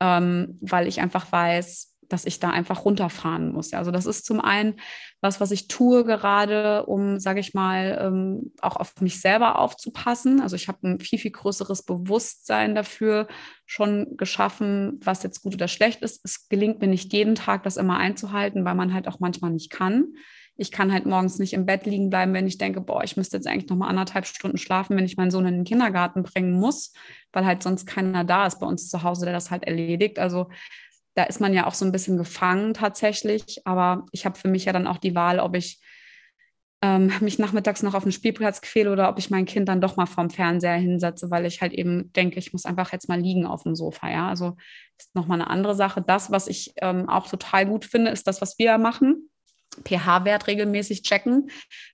[0.00, 3.72] ähm, weil ich einfach weiß, dass ich da einfach runterfahren muss.
[3.74, 4.76] Also das ist zum einen
[5.20, 10.40] was, was ich tue gerade, um, sage ich mal, ähm, auch auf mich selber aufzupassen.
[10.40, 13.26] Also ich habe ein viel, viel größeres Bewusstsein dafür
[13.66, 16.24] schon geschaffen, was jetzt gut oder schlecht ist.
[16.24, 19.70] Es gelingt mir nicht jeden Tag, das immer einzuhalten, weil man halt auch manchmal nicht
[19.70, 20.14] kann.
[20.60, 23.36] Ich kann halt morgens nicht im Bett liegen bleiben, wenn ich denke, boah, ich müsste
[23.36, 26.52] jetzt eigentlich noch mal anderthalb Stunden schlafen, wenn ich meinen Sohn in den Kindergarten bringen
[26.52, 26.92] muss,
[27.32, 30.18] weil halt sonst keiner da ist bei uns zu Hause, der das halt erledigt.
[30.18, 30.48] Also
[31.14, 33.62] da ist man ja auch so ein bisschen gefangen tatsächlich.
[33.64, 35.80] Aber ich habe für mich ja dann auch die Wahl, ob ich
[36.82, 39.96] ähm, mich nachmittags noch auf den Spielplatz quäle oder ob ich mein Kind dann doch
[39.96, 43.46] mal vorm Fernseher hinsetze, weil ich halt eben denke, ich muss einfach jetzt mal liegen
[43.46, 44.10] auf dem Sofa.
[44.10, 44.56] Ja, also
[44.98, 46.02] ist nochmal eine andere Sache.
[46.02, 49.28] Das, was ich ähm, auch total gut finde, ist das, was wir machen
[49.84, 51.50] pH-Wert regelmäßig checken.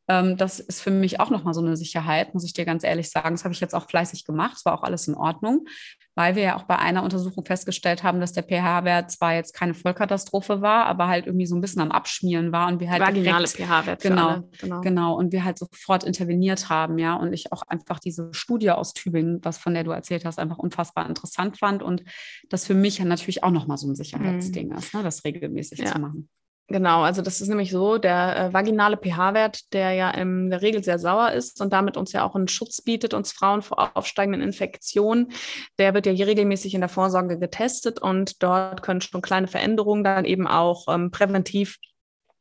[0.08, 3.10] Ähm, das ist für mich auch nochmal so eine Sicherheit, muss ich dir ganz ehrlich
[3.10, 3.34] sagen.
[3.34, 4.56] Das habe ich jetzt auch fleißig gemacht.
[4.56, 5.66] Es war auch alles in Ordnung,
[6.14, 9.74] weil wir ja auch bei einer Untersuchung festgestellt haben, dass der pH-Wert zwar jetzt keine
[9.74, 13.46] Vollkatastrophe war, aber halt irgendwie so ein bisschen am Abschmieren war und wir halt vaginale
[13.46, 17.98] pH-Wert genau, genau, genau und wir halt sofort interveniert haben, ja und ich auch einfach
[17.98, 22.04] diese Studie aus Tübingen, was von der du erzählt hast, einfach unfassbar interessant fand und
[22.48, 24.76] das für mich natürlich auch nochmal so ein Sicherheitsding mhm.
[24.76, 25.86] ist, ne, das regelmäßig ja.
[25.86, 26.28] zu machen.
[26.68, 30.82] Genau, also das ist nämlich so, der äh, vaginale pH-Wert, der ja in der Regel
[30.82, 34.40] sehr sauer ist und damit uns ja auch einen Schutz bietet, uns Frauen vor aufsteigenden
[34.40, 35.30] Infektionen,
[35.78, 40.04] der wird ja hier regelmäßig in der Vorsorge getestet und dort können schon kleine Veränderungen
[40.04, 41.76] dann eben auch ähm, präventiv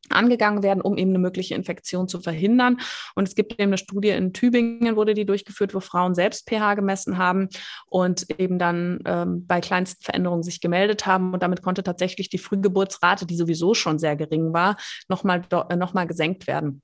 [0.09, 2.77] angegangen werden, um eben eine mögliche Infektion zu verhindern.
[3.15, 6.75] Und es gibt eben eine Studie in Tübingen, wurde die durchgeführt, wo Frauen selbst pH
[6.75, 7.49] gemessen haben
[7.87, 11.33] und eben dann ähm, bei kleinsten Veränderungen sich gemeldet haben.
[11.33, 15.93] Und damit konnte tatsächlich die Frühgeburtsrate, die sowieso schon sehr gering war, nochmal äh, noch
[15.93, 16.81] mal gesenkt werden.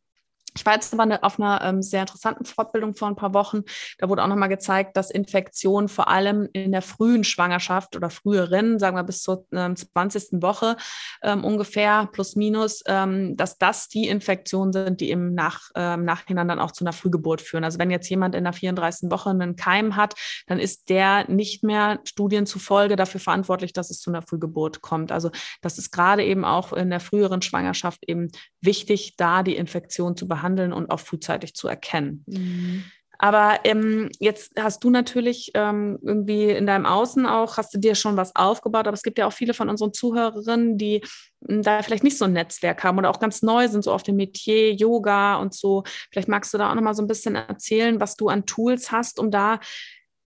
[0.56, 3.62] Ich war jetzt aber eine, auf einer ähm, sehr interessanten Fortbildung vor ein paar Wochen.
[4.00, 8.80] Da wurde auch nochmal gezeigt, dass Infektionen vor allem in der frühen Schwangerschaft oder früheren,
[8.80, 10.42] sagen wir bis zur ähm, 20.
[10.42, 10.76] Woche
[11.22, 16.48] ähm, ungefähr, plus minus, ähm, dass das die Infektionen sind, die im Nach, äh, Nachhinein
[16.48, 17.64] dann auch zu einer Frühgeburt führen.
[17.64, 19.12] Also wenn jetzt jemand in der 34.
[19.12, 20.16] Woche einen Keim hat,
[20.48, 25.12] dann ist der nicht mehr Studien zufolge dafür verantwortlich, dass es zu einer Frühgeburt kommt.
[25.12, 25.30] Also
[25.62, 28.30] das ist gerade eben auch in der früheren Schwangerschaft eben
[28.62, 32.24] wichtig, da die Infektion zu behandeln behandeln und auch frühzeitig zu erkennen.
[32.28, 32.84] Mhm.
[33.22, 37.94] Aber ähm, jetzt hast du natürlich ähm, irgendwie in deinem Außen auch, hast du dir
[37.94, 41.04] schon was aufgebaut, aber es gibt ja auch viele von unseren Zuhörerinnen, die
[41.46, 44.04] hm, da vielleicht nicht so ein Netzwerk haben oder auch ganz neu sind, so auf
[44.04, 45.84] dem Metier, Yoga und so.
[46.12, 49.20] Vielleicht magst du da auch nochmal so ein bisschen erzählen, was du an Tools hast,
[49.20, 49.60] um da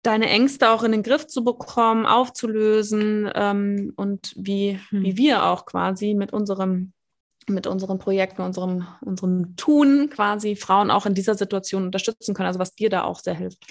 [0.02, 5.04] deine Ängste auch in den Griff zu bekommen, aufzulösen ähm, und wie, hm.
[5.04, 6.94] wie wir auch quasi mit unserem
[7.54, 12.48] mit unseren Projekten, unserem, unserem Tun quasi Frauen auch in dieser Situation unterstützen können.
[12.48, 13.66] Also was dir da auch sehr hilft.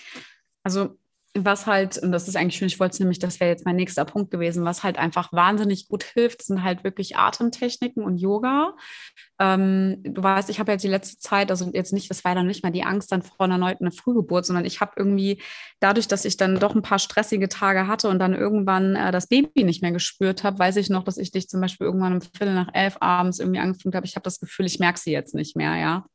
[0.63, 0.99] Also
[1.35, 3.77] was halt, und das ist eigentlich schön, ich wollte es nämlich, das wäre jetzt mein
[3.77, 8.75] nächster Punkt gewesen, was halt einfach wahnsinnig gut hilft, sind halt wirklich Atemtechniken und Yoga.
[9.39, 12.49] Ähm, du weißt, ich habe jetzt die letzte Zeit, also jetzt nicht, das war dann
[12.49, 15.41] nicht mal die Angst dann vor einer neuen Frühgeburt, sondern ich habe irgendwie
[15.79, 19.29] dadurch, dass ich dann doch ein paar stressige Tage hatte und dann irgendwann äh, das
[19.29, 22.21] Baby nicht mehr gespürt habe, weiß ich noch, dass ich dich zum Beispiel irgendwann um
[22.21, 24.07] Viertel nach elf abends irgendwie angefangen habe.
[24.07, 26.07] Ich habe das Gefühl, ich merke sie jetzt nicht mehr, ja.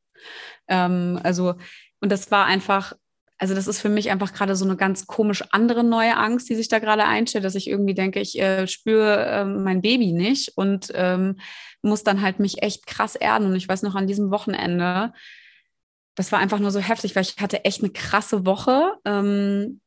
[0.67, 1.56] Ähm, also,
[2.01, 2.93] und das war einfach
[3.38, 6.56] also das ist für mich einfach gerade so eine ganz komisch andere neue Angst, die
[6.56, 10.54] sich da gerade einstellt, dass ich irgendwie denke, ich äh, spüre äh, mein Baby nicht
[10.56, 11.38] und ähm,
[11.82, 13.48] muss dann halt mich echt krass erden.
[13.48, 15.13] Und ich weiß noch an diesem Wochenende,
[16.15, 18.93] das war einfach nur so heftig, weil ich hatte echt eine krasse Woche.
[19.04, 19.82] Ähm,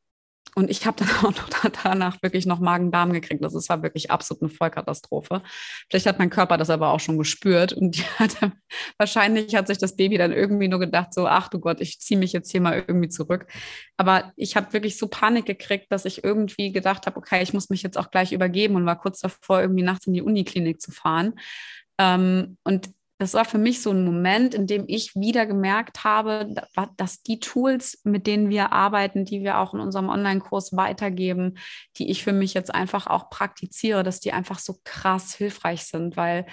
[0.59, 1.49] und ich habe dann auch noch
[1.85, 3.45] danach wirklich noch Magen-Darm gekriegt.
[3.45, 5.41] Das war wirklich absolut eine Vollkatastrophe.
[5.89, 7.73] Vielleicht hat mein Körper das aber auch schon gespürt.
[7.73, 8.53] Und hatte,
[8.99, 12.19] wahrscheinlich hat sich das Baby dann irgendwie nur gedacht, so, ach du Gott, ich ziehe
[12.19, 13.47] mich jetzt hier mal irgendwie zurück.
[13.97, 17.71] Aber ich habe wirklich so Panik gekriegt, dass ich irgendwie gedacht habe, okay, ich muss
[17.71, 20.91] mich jetzt auch gleich übergeben und war kurz davor, irgendwie nachts in die Uniklinik zu
[20.91, 21.35] fahren.
[22.01, 26.55] Ähm, und das war für mich so ein Moment, in dem ich wieder gemerkt habe,
[26.97, 31.59] dass die Tools, mit denen wir arbeiten, die wir auch in unserem Online-Kurs weitergeben,
[31.97, 36.17] die ich für mich jetzt einfach auch praktiziere, dass die einfach so krass hilfreich sind,
[36.17, 36.47] weil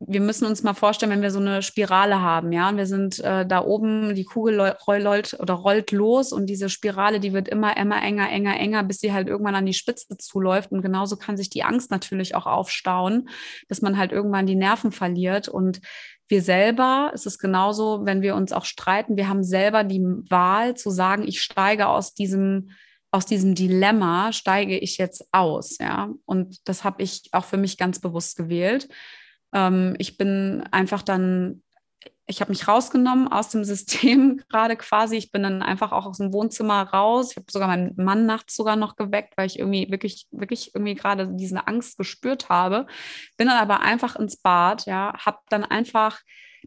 [0.00, 3.20] wir müssen uns mal vorstellen, wenn wir so eine Spirale haben, ja, und wir sind
[3.20, 7.76] äh, da oben, die Kugel rollt oder rollt los und diese Spirale, die wird immer,
[7.76, 10.72] immer enger, enger, enger, bis sie halt irgendwann an die Spitze zuläuft.
[10.72, 13.28] Und genauso kann sich die Angst natürlich auch aufstauen,
[13.68, 15.48] dass man halt irgendwann die Nerven verliert.
[15.48, 15.80] Und
[16.28, 20.74] wir selber, es ist genauso, wenn wir uns auch streiten, wir haben selber die Wahl
[20.76, 22.70] zu sagen, ich steige aus diesem
[23.10, 26.12] aus diesem Dilemma steige ich jetzt aus, ja.
[26.26, 28.88] Und das habe ich auch für mich ganz bewusst gewählt.
[29.54, 31.62] Ähm, ich bin einfach dann,
[32.26, 35.16] ich habe mich rausgenommen aus dem System gerade quasi.
[35.16, 37.30] Ich bin dann einfach auch aus dem Wohnzimmer raus.
[37.30, 40.94] Ich habe sogar meinen Mann nachts sogar noch geweckt, weil ich irgendwie wirklich, wirklich irgendwie
[40.94, 42.86] gerade diese Angst gespürt habe.
[43.38, 46.20] Bin dann aber einfach ins Bad, ja, habe dann einfach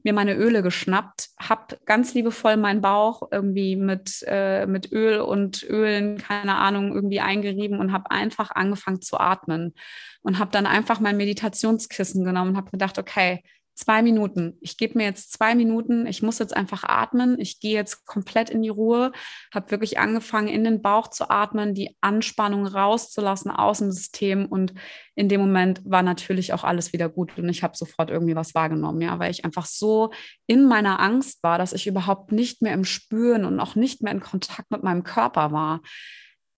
[0.03, 5.63] mir meine Öle geschnappt, habe ganz liebevoll meinen Bauch irgendwie mit, äh, mit Öl und
[5.63, 9.73] Ölen, keine Ahnung, irgendwie eingerieben und habe einfach angefangen zu atmen
[10.21, 13.43] und habe dann einfach mein Meditationskissen genommen und habe gedacht, okay,
[13.77, 14.57] zwei Minuten.
[14.59, 16.07] Ich gebe mir jetzt zwei Minuten.
[16.07, 17.39] Ich muss jetzt einfach atmen.
[17.39, 19.11] Ich gehe jetzt komplett in die Ruhe.
[19.53, 24.47] Habe wirklich angefangen, in den Bauch zu atmen, die Anspannung rauszulassen aus dem System.
[24.47, 24.73] Und
[25.15, 27.37] in dem Moment war natürlich auch alles wieder gut.
[27.37, 30.11] Und ich habe sofort irgendwie was wahrgenommen, ja, weil ich einfach so
[30.47, 34.11] in meiner Angst war, dass ich überhaupt nicht mehr im Spüren und auch nicht mehr
[34.11, 35.81] in Kontakt mit meinem Körper war.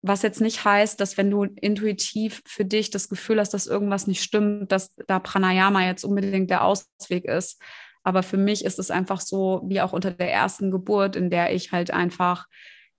[0.02, 4.08] Was jetzt nicht heißt, dass wenn du intuitiv für dich das Gefühl hast, dass irgendwas
[4.08, 7.62] nicht stimmt, dass da Pranayama jetzt unbedingt der Ausweg ist.
[8.04, 11.54] Aber für mich ist es einfach so, wie auch unter der ersten Geburt, in der
[11.54, 12.48] ich halt einfach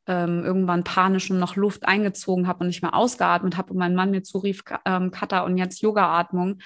[0.06, 3.94] ähm, irgendwann panisch und noch Luft eingezogen habe und nicht mehr ausgeatmet habe und mein
[3.94, 6.58] Mann mir zurief, ähm, Kata und jetzt Yoga-Atmung.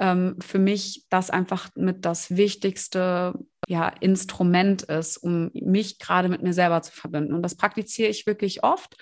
[0.00, 3.34] Ähm, für mich das einfach mit das wichtigste
[3.66, 7.34] ja, Instrument ist, um mich gerade mit mir selber zu verbinden.
[7.34, 8.96] Und das praktiziere ich wirklich oft.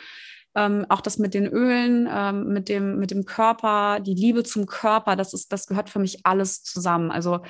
[0.56, 4.66] Ähm, auch das mit den Ölen, ähm, mit, dem, mit dem Körper, die Liebe zum
[4.66, 7.10] Körper, das, ist, das gehört für mich alles zusammen.
[7.10, 7.40] Also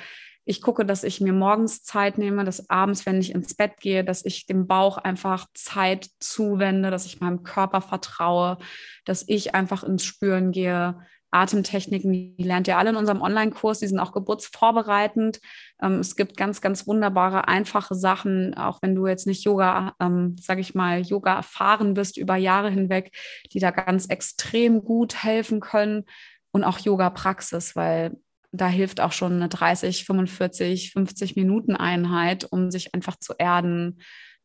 [0.43, 4.03] ich gucke, dass ich mir morgens Zeit nehme, dass abends, wenn ich ins Bett gehe,
[4.05, 8.57] dass ich dem Bauch einfach Zeit zuwende, dass ich meinem Körper vertraue,
[9.03, 10.99] dass ich einfach ins Spüren gehe,
[11.41, 15.39] Atemtechniken, die lernt ihr alle in unserem Online-Kurs, die sind auch geburtsvorbereitend.
[15.81, 20.35] Ähm, es gibt ganz, ganz wunderbare, einfache Sachen, auch wenn du jetzt nicht Yoga, ähm,
[20.39, 23.15] sage ich mal, Yoga erfahren bist über Jahre hinweg,
[23.53, 26.05] die da ganz extrem gut helfen können
[26.51, 28.17] und auch Yoga-Praxis, weil
[28.51, 33.99] da hilft auch schon eine 30, 45, 50 Minuten Einheit, um sich einfach zu erden,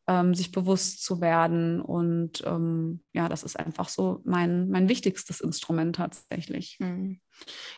[0.07, 1.81] ähm, sich bewusst zu werden.
[1.81, 6.77] Und ähm, ja, das ist einfach so mein, mein wichtigstes Instrument tatsächlich.
[6.79, 7.19] Mhm.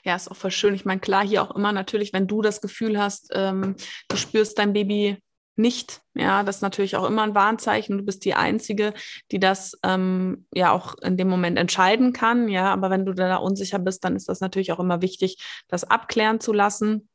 [0.04, 0.76] Ja, ist auch voll schön.
[0.76, 3.76] Ich meine, klar, hier auch immer natürlich, wenn du das Gefühl hast, ähm,
[4.08, 5.18] du spürst dein Baby
[5.58, 6.02] nicht.
[6.14, 7.98] Ja, das ist natürlich auch immer ein Warnzeichen.
[7.98, 8.94] Du bist die Einzige,
[9.32, 12.50] die das ähm, ja auch in dem Moment entscheiden kann.
[12.50, 15.84] Ja, aber wenn du da unsicher bist, dann ist das natürlich auch immer wichtig, das
[15.86, 17.08] abklären zu lassen.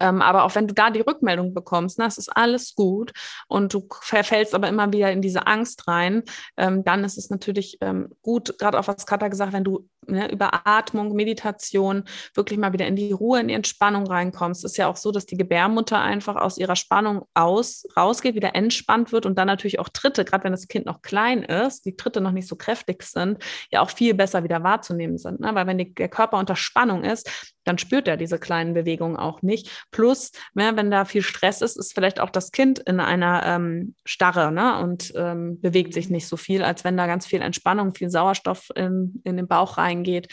[0.00, 3.12] Ähm, aber auch wenn du da die Rückmeldung bekommst, na, es ist alles gut
[3.48, 6.22] und du verfällst aber immer wieder in diese Angst rein,
[6.56, 10.30] ähm, dann ist es natürlich ähm, gut, gerade auch was Katha gesagt, wenn du ne,
[10.30, 12.04] über Atmung, Meditation
[12.34, 14.64] wirklich mal wieder in die Ruhe, in die Entspannung reinkommst.
[14.64, 18.54] Es ist ja auch so, dass die Gebärmutter einfach aus ihrer Spannung aus, rausgeht, wieder
[18.54, 21.96] entspannt wird und dann natürlich auch Tritte, gerade wenn das Kind noch klein ist, die
[21.96, 25.40] Tritte noch nicht so kräftig sind, ja auch viel besser wieder wahrzunehmen sind.
[25.40, 25.54] Ne?
[25.54, 29.42] Weil wenn die, der Körper unter Spannung ist, dann spürt er diese kleinen Bewegungen auch
[29.42, 29.86] nicht.
[29.90, 33.94] Plus, ne, wenn da viel Stress ist, ist vielleicht auch das Kind in einer ähm,
[34.04, 37.94] Starre ne, und ähm, bewegt sich nicht so viel, als wenn da ganz viel Entspannung,
[37.94, 40.28] viel Sauerstoff in, in den Bauch reingeht,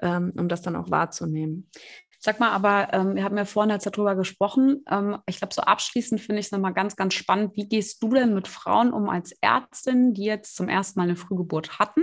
[0.00, 1.68] ähm, um das dann auch wahrzunehmen.
[2.24, 4.84] Sag mal, aber ähm, wir haben ja vorhin jetzt darüber gesprochen.
[4.88, 7.56] Ähm, ich glaube, so abschließend finde ich es nochmal ganz, ganz spannend.
[7.56, 11.16] Wie gehst du denn mit Frauen um als Ärztin, die jetzt zum ersten Mal eine
[11.16, 12.02] Frühgeburt hatten?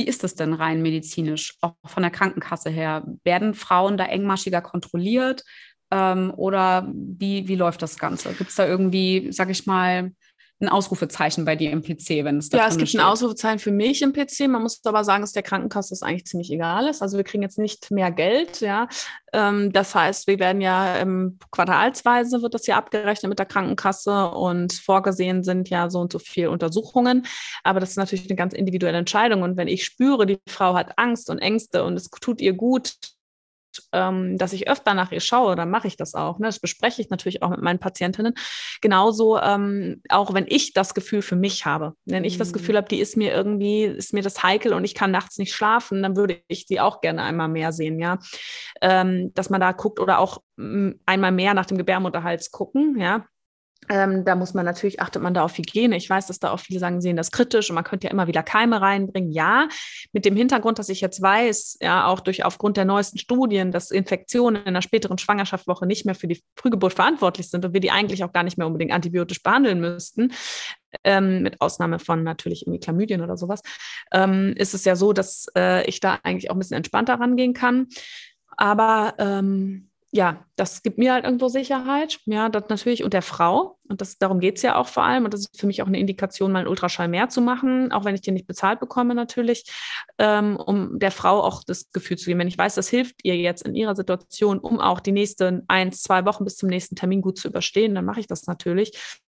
[0.00, 3.04] Wie ist das denn rein medizinisch, auch von der Krankenkasse her?
[3.22, 5.44] Werden Frauen da engmaschiger kontrolliert?
[5.90, 8.32] Ähm, oder wie, wie läuft das Ganze?
[8.32, 10.12] Gibt es da irgendwie, sag ich mal,
[10.60, 13.00] ein Ausrufezeichen bei dir im PC, wenn es da Ja, es gibt steht.
[13.00, 14.48] ein Ausrufezeichen für mich im PC.
[14.48, 17.02] Man muss aber sagen, dass der Krankenkasse das eigentlich ziemlich egal ist.
[17.02, 18.88] Also wir kriegen jetzt nicht mehr Geld, ja.
[19.32, 24.30] Ähm, das heißt, wir werden ja ähm, quartalsweise wird das ja abgerechnet mit der Krankenkasse
[24.30, 27.26] und vorgesehen sind ja so und so viele Untersuchungen.
[27.64, 29.42] Aber das ist natürlich eine ganz individuelle Entscheidung.
[29.42, 32.94] Und wenn ich spüre, die Frau hat Angst und Ängste und es tut ihr gut,
[33.92, 36.38] ähm, dass ich öfter nach ihr schaue, dann mache ich das auch.
[36.38, 36.46] Ne?
[36.46, 38.34] Das bespreche ich natürlich auch mit meinen Patientinnen.
[38.80, 41.94] Genauso, ähm, auch wenn ich das Gefühl für mich habe.
[42.04, 42.78] Wenn ich das Gefühl mhm.
[42.78, 46.02] habe, die ist mir irgendwie, ist mir das heikel und ich kann nachts nicht schlafen,
[46.02, 48.18] dann würde ich die auch gerne einmal mehr sehen, ja.
[48.80, 53.26] Ähm, dass man da guckt oder auch mm, einmal mehr nach dem Gebärmutterhals gucken, ja.
[53.88, 55.96] Ähm, da muss man natürlich, achtet man da auf Hygiene.
[55.96, 58.26] Ich weiß, dass da auch viele sagen, sehen das kritisch und man könnte ja immer
[58.26, 59.32] wieder Keime reinbringen.
[59.32, 59.68] Ja,
[60.12, 63.90] mit dem Hintergrund, dass ich jetzt weiß, ja, auch durch aufgrund der neuesten Studien, dass
[63.90, 67.90] Infektionen in der späteren Schwangerschaftswoche nicht mehr für die Frühgeburt verantwortlich sind und wir die
[67.90, 70.32] eigentlich auch gar nicht mehr unbedingt antibiotisch behandeln müssten,
[71.02, 73.62] ähm, mit Ausnahme von natürlich irgendwie Chlamydien oder sowas,
[74.12, 77.54] ähm, ist es ja so, dass äh, ich da eigentlich auch ein bisschen entspannter rangehen
[77.54, 77.88] kann.
[78.56, 82.18] Aber ähm, ja, das gibt mir halt irgendwo Sicherheit.
[82.24, 83.78] Ja, das natürlich und der Frau.
[83.88, 85.24] Und das, darum geht es ja auch vor allem.
[85.24, 88.04] Und das ist für mich auch eine Indikation, mal einen Ultraschall mehr zu machen, auch
[88.04, 89.70] wenn ich den nicht bezahlt bekomme, natürlich,
[90.18, 93.36] ähm, um der Frau auch das Gefühl zu geben, wenn ich weiß, das hilft ihr
[93.36, 97.22] jetzt in ihrer Situation, um auch die nächsten eins, zwei Wochen bis zum nächsten Termin
[97.22, 99.20] gut zu überstehen, dann mache ich das natürlich.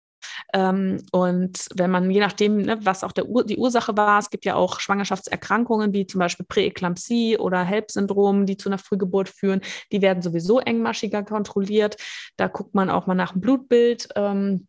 [0.53, 4.45] Ähm, und wenn man, je nachdem, ne, was auch der die Ursache war, es gibt
[4.45, 9.61] ja auch Schwangerschaftserkrankungen wie zum Beispiel Präeklampsie oder HELP-Syndrom, die zu einer Frühgeburt führen,
[9.91, 11.97] die werden sowieso engmaschiger kontrolliert.
[12.37, 14.09] Da guckt man auch mal nach dem Blutbild.
[14.15, 14.67] Ähm,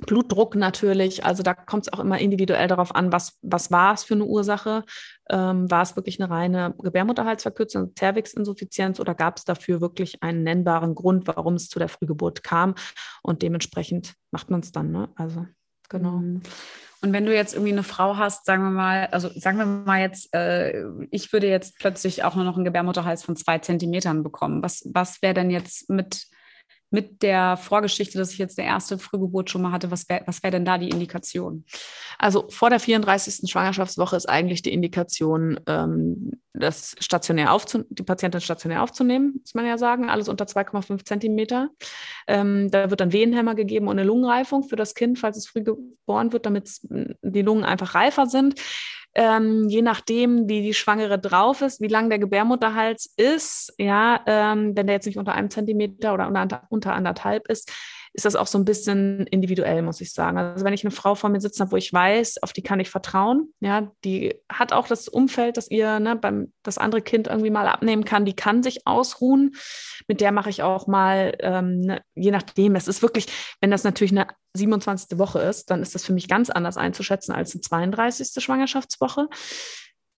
[0.00, 4.02] Blutdruck natürlich, also da kommt es auch immer individuell darauf an, was, was war es
[4.02, 4.84] für eine Ursache.
[5.30, 10.94] Ähm, war es wirklich eine reine Gebärmutterhalsverkürzung, Cervixinsuffizienz oder gab es dafür wirklich einen nennbaren
[10.94, 12.74] Grund, warum es zu der Frühgeburt kam?
[13.22, 14.90] Und dementsprechend macht man es dann.
[14.90, 15.08] Ne?
[15.14, 15.46] Also
[15.88, 16.18] genau.
[16.18, 16.42] Mhm.
[17.00, 20.00] Und wenn du jetzt irgendwie eine Frau hast, sagen wir mal, also sagen wir mal
[20.00, 24.62] jetzt, äh, ich würde jetzt plötzlich auch nur noch einen Gebärmutterhals von zwei Zentimetern bekommen.
[24.62, 26.26] Was, was wäre denn jetzt mit
[26.94, 30.44] mit der Vorgeschichte, dass ich jetzt der erste Frühgeburt schon mal hatte, was wäre was
[30.44, 31.64] wär denn da die Indikation?
[32.18, 33.50] Also vor der 34.
[33.50, 37.54] Schwangerschaftswoche ist eigentlich die Indikation, ähm, das stationär
[37.90, 41.70] die Patientin stationär aufzunehmen, muss man ja sagen, alles unter 2,5 Zentimeter.
[42.28, 45.64] Ähm, da wird dann Wehenhämmer gegeben und eine Lungenreifung für das Kind, falls es früh
[45.64, 48.54] geboren wird, damit die Lungen einfach reifer sind
[49.14, 54.76] ähm, je nachdem, wie die Schwangere drauf ist, wie lang der Gebärmutterhals ist, ja, ähm,
[54.76, 57.70] wenn der jetzt nicht unter einem Zentimeter oder unter, unter anderthalb ist,
[58.14, 60.38] ist das auch so ein bisschen individuell, muss ich sagen.
[60.38, 62.78] Also wenn ich eine Frau vor mir sitzen habe, wo ich weiß, auf die kann
[62.78, 67.26] ich vertrauen, ja, die hat auch das Umfeld, das ihr ne, beim das andere Kind
[67.26, 69.56] irgendwie mal abnehmen kann, die kann sich ausruhen.
[70.06, 73.26] Mit der mache ich auch mal, ähm, ne, je nachdem, es ist wirklich,
[73.60, 75.18] wenn das natürlich eine 27.
[75.18, 78.42] Woche ist, dann ist das für mich ganz anders einzuschätzen als eine 32.
[78.42, 79.28] Schwangerschaftswoche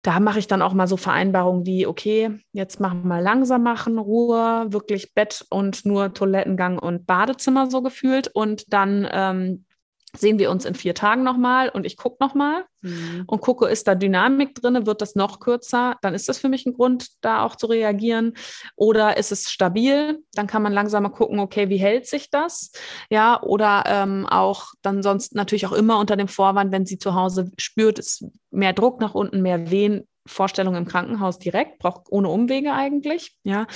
[0.06, 3.64] da mache ich dann auch mal so Vereinbarungen wie, okay, jetzt machen wir mal langsam
[3.64, 8.28] machen, Ruhe, wirklich Bett und nur Toilettengang und Badezimmer so gefühlt.
[8.28, 9.65] Und dann ähm,
[10.18, 13.24] sehen wir uns in vier Tagen nochmal und ich gucke nochmal mhm.
[13.26, 16.66] und gucke, ist da Dynamik drin, wird das noch kürzer, dann ist das für mich
[16.66, 18.34] ein Grund, da auch zu reagieren.
[18.76, 22.72] Oder ist es stabil, dann kann man langsam mal gucken, okay, wie hält sich das?
[23.10, 27.14] Ja, oder ähm, auch dann sonst natürlich auch immer unter dem Vorwand, wenn sie zu
[27.14, 32.28] Hause spürt, ist mehr Druck nach unten, mehr Wehen, Vorstellung im Krankenhaus direkt, braucht ohne
[32.28, 33.38] Umwege eigentlich.
[33.44, 33.66] Ja,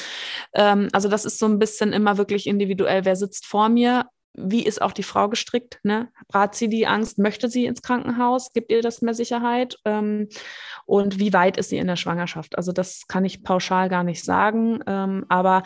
[0.54, 4.64] ähm, also das ist so ein bisschen immer wirklich individuell, wer sitzt vor mir wie
[4.64, 5.80] ist auch die Frau gestrickt?
[5.82, 6.08] Ne?
[6.28, 7.18] Brat sie die Angst?
[7.18, 8.52] Möchte sie ins Krankenhaus?
[8.52, 9.76] Gibt ihr das mehr Sicherheit?
[9.84, 10.28] Ähm,
[10.86, 12.56] und wie weit ist sie in der Schwangerschaft?
[12.56, 14.80] Also das kann ich pauschal gar nicht sagen.
[14.86, 15.62] Ähm, aber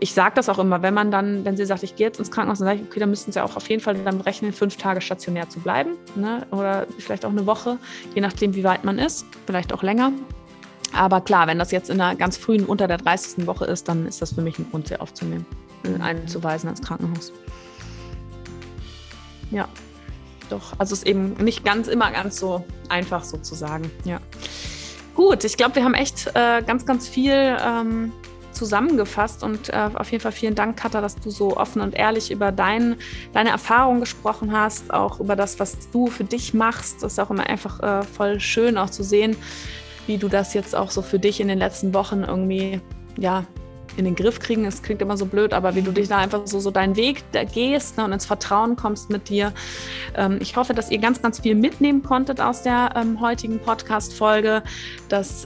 [0.00, 2.30] ich sage das auch immer, wenn man dann, wenn sie sagt, ich gehe jetzt ins
[2.30, 4.76] Krankenhaus, dann sage ich, okay, dann müssten sie auch auf jeden Fall damit rechnen, fünf
[4.76, 5.96] Tage stationär zu bleiben.
[6.14, 6.46] Ne?
[6.50, 7.78] Oder vielleicht auch eine Woche,
[8.14, 10.12] je nachdem, wie weit man ist, vielleicht auch länger.
[10.92, 13.46] Aber klar, wenn das jetzt in einer ganz frühen, unter der 30.
[13.46, 15.44] Woche ist, dann ist das für mich ein Grund, sie aufzunehmen,
[15.84, 16.00] mhm.
[16.00, 17.32] einzuweisen ans Krankenhaus.
[19.50, 19.68] Ja,
[20.50, 20.72] doch.
[20.78, 23.90] Also es ist eben nicht ganz immer ganz so einfach sozusagen.
[24.04, 24.20] Ja.
[25.14, 28.12] Gut, ich glaube, wir haben echt äh, ganz, ganz viel ähm,
[28.52, 32.30] zusammengefasst und äh, auf jeden Fall vielen Dank, Katha, dass du so offen und ehrlich
[32.30, 32.96] über dein,
[33.32, 37.02] deine Erfahrungen gesprochen hast, auch über das, was du für dich machst.
[37.02, 39.36] Das ist auch immer einfach äh, voll schön auch zu sehen,
[40.06, 42.80] wie du das jetzt auch so für dich in den letzten Wochen irgendwie
[43.18, 43.44] ja,
[43.98, 44.64] in den Griff kriegen.
[44.64, 47.24] Es klingt immer so blöd, aber wie du dich da einfach so, so deinen Weg
[47.52, 49.52] gehst ne, und ins Vertrauen kommst mit dir.
[50.14, 54.62] Ähm, ich hoffe, dass ihr ganz, ganz viel mitnehmen konntet aus der ähm, heutigen Podcast-Folge.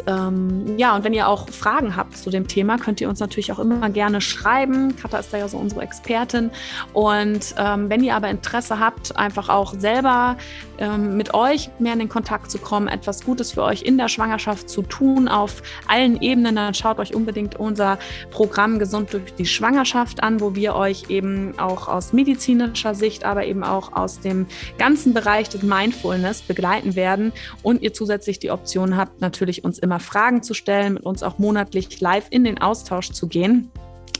[0.06, 3.50] ähm, ja, und wenn ihr auch Fragen habt zu dem Thema, könnt ihr uns natürlich
[3.52, 4.94] auch immer gerne schreiben.
[4.96, 6.50] Katha ist da ja so unsere Expertin.
[6.92, 10.36] Und ähm, wenn ihr aber Interesse habt, einfach auch selber
[10.78, 14.08] ähm, mit euch mehr in den Kontakt zu kommen, etwas Gutes für euch in der
[14.08, 17.98] Schwangerschaft zu tun auf allen Ebenen, dann schaut euch unbedingt unser
[18.30, 18.41] Programm
[18.78, 23.64] Gesund durch die Schwangerschaft an, wo wir euch eben auch aus medizinischer Sicht, aber eben
[23.64, 24.46] auch aus dem
[24.78, 27.32] ganzen Bereich des Mindfulness begleiten werden
[27.62, 31.38] und ihr zusätzlich die Option habt, natürlich uns immer Fragen zu stellen, mit uns auch
[31.38, 33.70] monatlich live in den Austausch zu gehen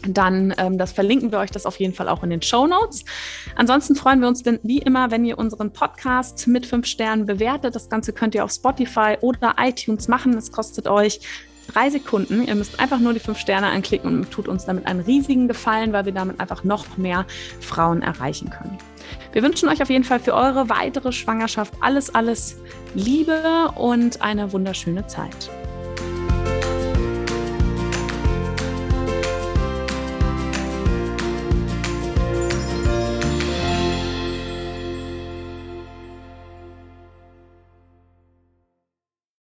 [0.07, 3.05] dann ähm, das verlinken wir euch das auf jeden Fall auch in den Show Notes.
[3.55, 7.75] Ansonsten freuen wir uns wie immer, wenn ihr unseren Podcast mit fünf Sternen bewertet.
[7.75, 10.37] Das Ganze könnt ihr auf Spotify oder iTunes machen.
[10.37, 11.21] Es kostet euch
[11.67, 12.47] drei Sekunden.
[12.47, 15.93] Ihr müsst einfach nur die fünf Sterne anklicken und tut uns damit einen riesigen Gefallen,
[15.93, 17.27] weil wir damit einfach noch mehr
[17.61, 18.79] Frauen erreichen können.
[19.33, 22.57] Wir wünschen euch auf jeden Fall für eure weitere Schwangerschaft alles, alles
[22.95, 25.51] Liebe und eine wunderschöne Zeit.